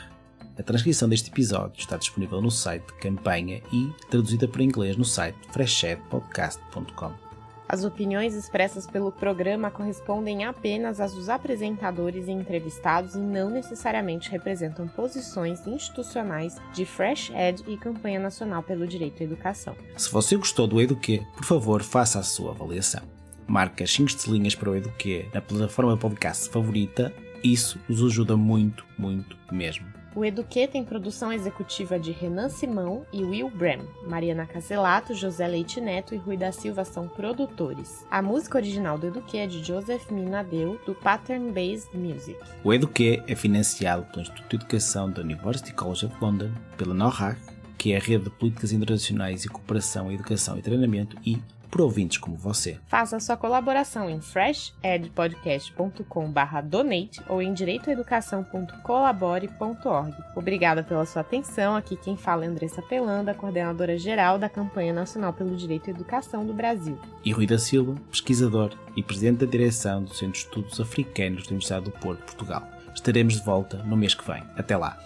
A 0.57 0.63
transcrição 0.63 1.07
deste 1.07 1.31
episódio 1.31 1.79
está 1.79 1.99
disponível 1.99 2.41
no 2.41 2.51
site 2.51 2.95
Campanha 2.95 3.61
e 3.71 3.93
traduzida 4.09 4.49
para 4.49 4.63
inglês 4.63 4.97
no 4.97 5.05
site 5.05 5.37
freshedpodcast.com. 5.53 7.24
As 7.69 7.83
opiniões 7.83 8.35
expressas 8.35 8.87
pelo 8.87 9.11
programa 9.11 9.71
correspondem 9.71 10.45
apenas 10.45 11.01
às 11.01 11.15
dos 11.15 11.29
apresentadores 11.29 12.29
e 12.29 12.31
entrevistados 12.31 13.15
e 13.15 13.19
não 13.19 13.49
necessariamente 13.49 14.31
representam 14.31 14.87
posições 14.87 15.67
institucionais 15.67 16.57
de 16.75 16.85
Fresh 16.85 17.31
Ed 17.31 17.65
e 17.67 17.77
Campanha 17.77 18.21
Nacional 18.21 18.63
pelo 18.63 18.87
Direito 18.87 19.23
à 19.23 19.25
Educação. 19.25 19.75
Se 19.97 20.11
você 20.11 20.37
gostou 20.37 20.67
do 20.67 20.81
Eduquê, 20.81 21.23
por 21.35 21.45
favor, 21.45 21.83
faça 21.83 22.19
a 22.19 22.23
sua 22.23 22.51
avaliação. 22.51 23.03
Marque 23.47 23.83
as 23.83 23.93
5 23.93 24.11
estrelinhas 24.11 24.55
para 24.55 24.71
o 24.71 24.77
Eduquê 24.77 25.27
na 25.33 25.41
plataforma 25.41 25.97
podcast 25.97 26.51
favorita. 26.51 27.13
Isso 27.43 27.79
nos 27.89 28.03
ajuda 28.03 28.37
muito, 28.37 28.85
muito 28.99 29.37
mesmo. 29.51 29.87
O 30.17 30.25
Eduquê 30.25 30.69
tem 30.69 30.85
produção 30.85 31.33
executiva 31.33 31.99
de 31.99 32.13
Renan 32.13 32.49
Simão 32.49 33.05
e 33.13 33.25
Will 33.25 33.51
Bram. 33.51 33.81
Mariana 34.07 34.47
Caselato, 34.47 35.13
José 35.13 35.45
Leite 35.49 35.81
Neto 35.81 36.15
e 36.15 36.19
Rui 36.19 36.37
da 36.37 36.53
Silva 36.53 36.85
são 36.85 37.09
produtores. 37.09 38.07
A 38.09 38.23
música 38.23 38.57
original 38.57 38.97
do 38.97 39.09
Eduquê 39.09 39.39
é 39.39 39.47
de 39.49 39.65
Joseph 39.65 40.09
Minadeu, 40.13 40.81
do 40.87 40.95
Pattern 40.95 41.51
Based 41.51 41.91
Music. 41.97 42.39
O 42.63 42.73
Eduquê 42.73 43.25
é 43.27 43.35
financiado 43.35 44.05
pelo 44.05 44.23
Instituto 44.23 44.49
de 44.51 44.57
Educação 44.57 45.11
da 45.11 45.21
University 45.21 45.73
College 45.75 46.07
of 46.07 46.15
London, 46.21 46.53
pela 46.77 46.95
NORAC, 46.95 47.37
que 47.77 47.93
é 47.93 47.97
a 47.97 48.01
rede 48.01 48.25
de 48.25 48.31
políticas 48.31 48.71
internacionais 48.71 49.45
e 49.45 49.49
cooperação 49.49 50.13
educação 50.13 50.57
e 50.57 50.63
treinamento, 50.63 51.17
e 51.27 51.43
por 51.75 51.81
ouvintes 51.81 52.19
como 52.19 52.37
você. 52.37 52.79
Faça 52.87 53.19
sua 53.19 53.37
colaboração 53.37 54.09
em 54.09 54.21
freshedpodcast.com/donate 54.21 57.21
ou 57.29 57.43
em 57.43 57.53
direitoeducação.colabore.org. 57.53 60.15
Obrigada 60.37 60.85
pela 60.85 61.05
sua 61.05 61.23
atenção. 61.23 61.75
Aqui 61.75 61.97
quem 61.97 62.17
fala 62.17 62.45
é 62.45 62.49
Andressa 62.49 62.81
Pelanda, 62.81 63.35
coordenadora 63.35 63.99
geral 63.99 64.39
da 64.39 64.49
Campanha 64.49 64.93
Nacional 64.93 65.33
pelo 65.33 65.57
Direito 65.57 65.91
à 65.91 65.93
Educação 65.93 66.47
do 66.47 66.55
Brasil. 66.55 66.97
E 67.25 67.33
Rui 67.33 67.45
da 67.45 67.59
Silva, 67.59 67.97
pesquisador 68.09 68.71
e 68.97 69.03
presidente 69.03 69.45
da 69.45 69.51
direção 69.51 70.05
do 70.05 70.15
Centro 70.15 70.35
de 70.35 70.39
Estudos 70.39 70.81
Africanos 70.81 71.43
da 71.43 71.49
Universidade 71.49 71.87
do 71.87 71.91
Porto, 71.91 72.21
Portugal. 72.21 72.63
Estaremos 72.95 73.35
de 73.35 73.43
volta 73.43 73.79
no 73.79 73.97
mês 73.97 74.15
que 74.15 74.25
vem. 74.25 74.45
Até 74.57 74.77
lá. 74.77 74.97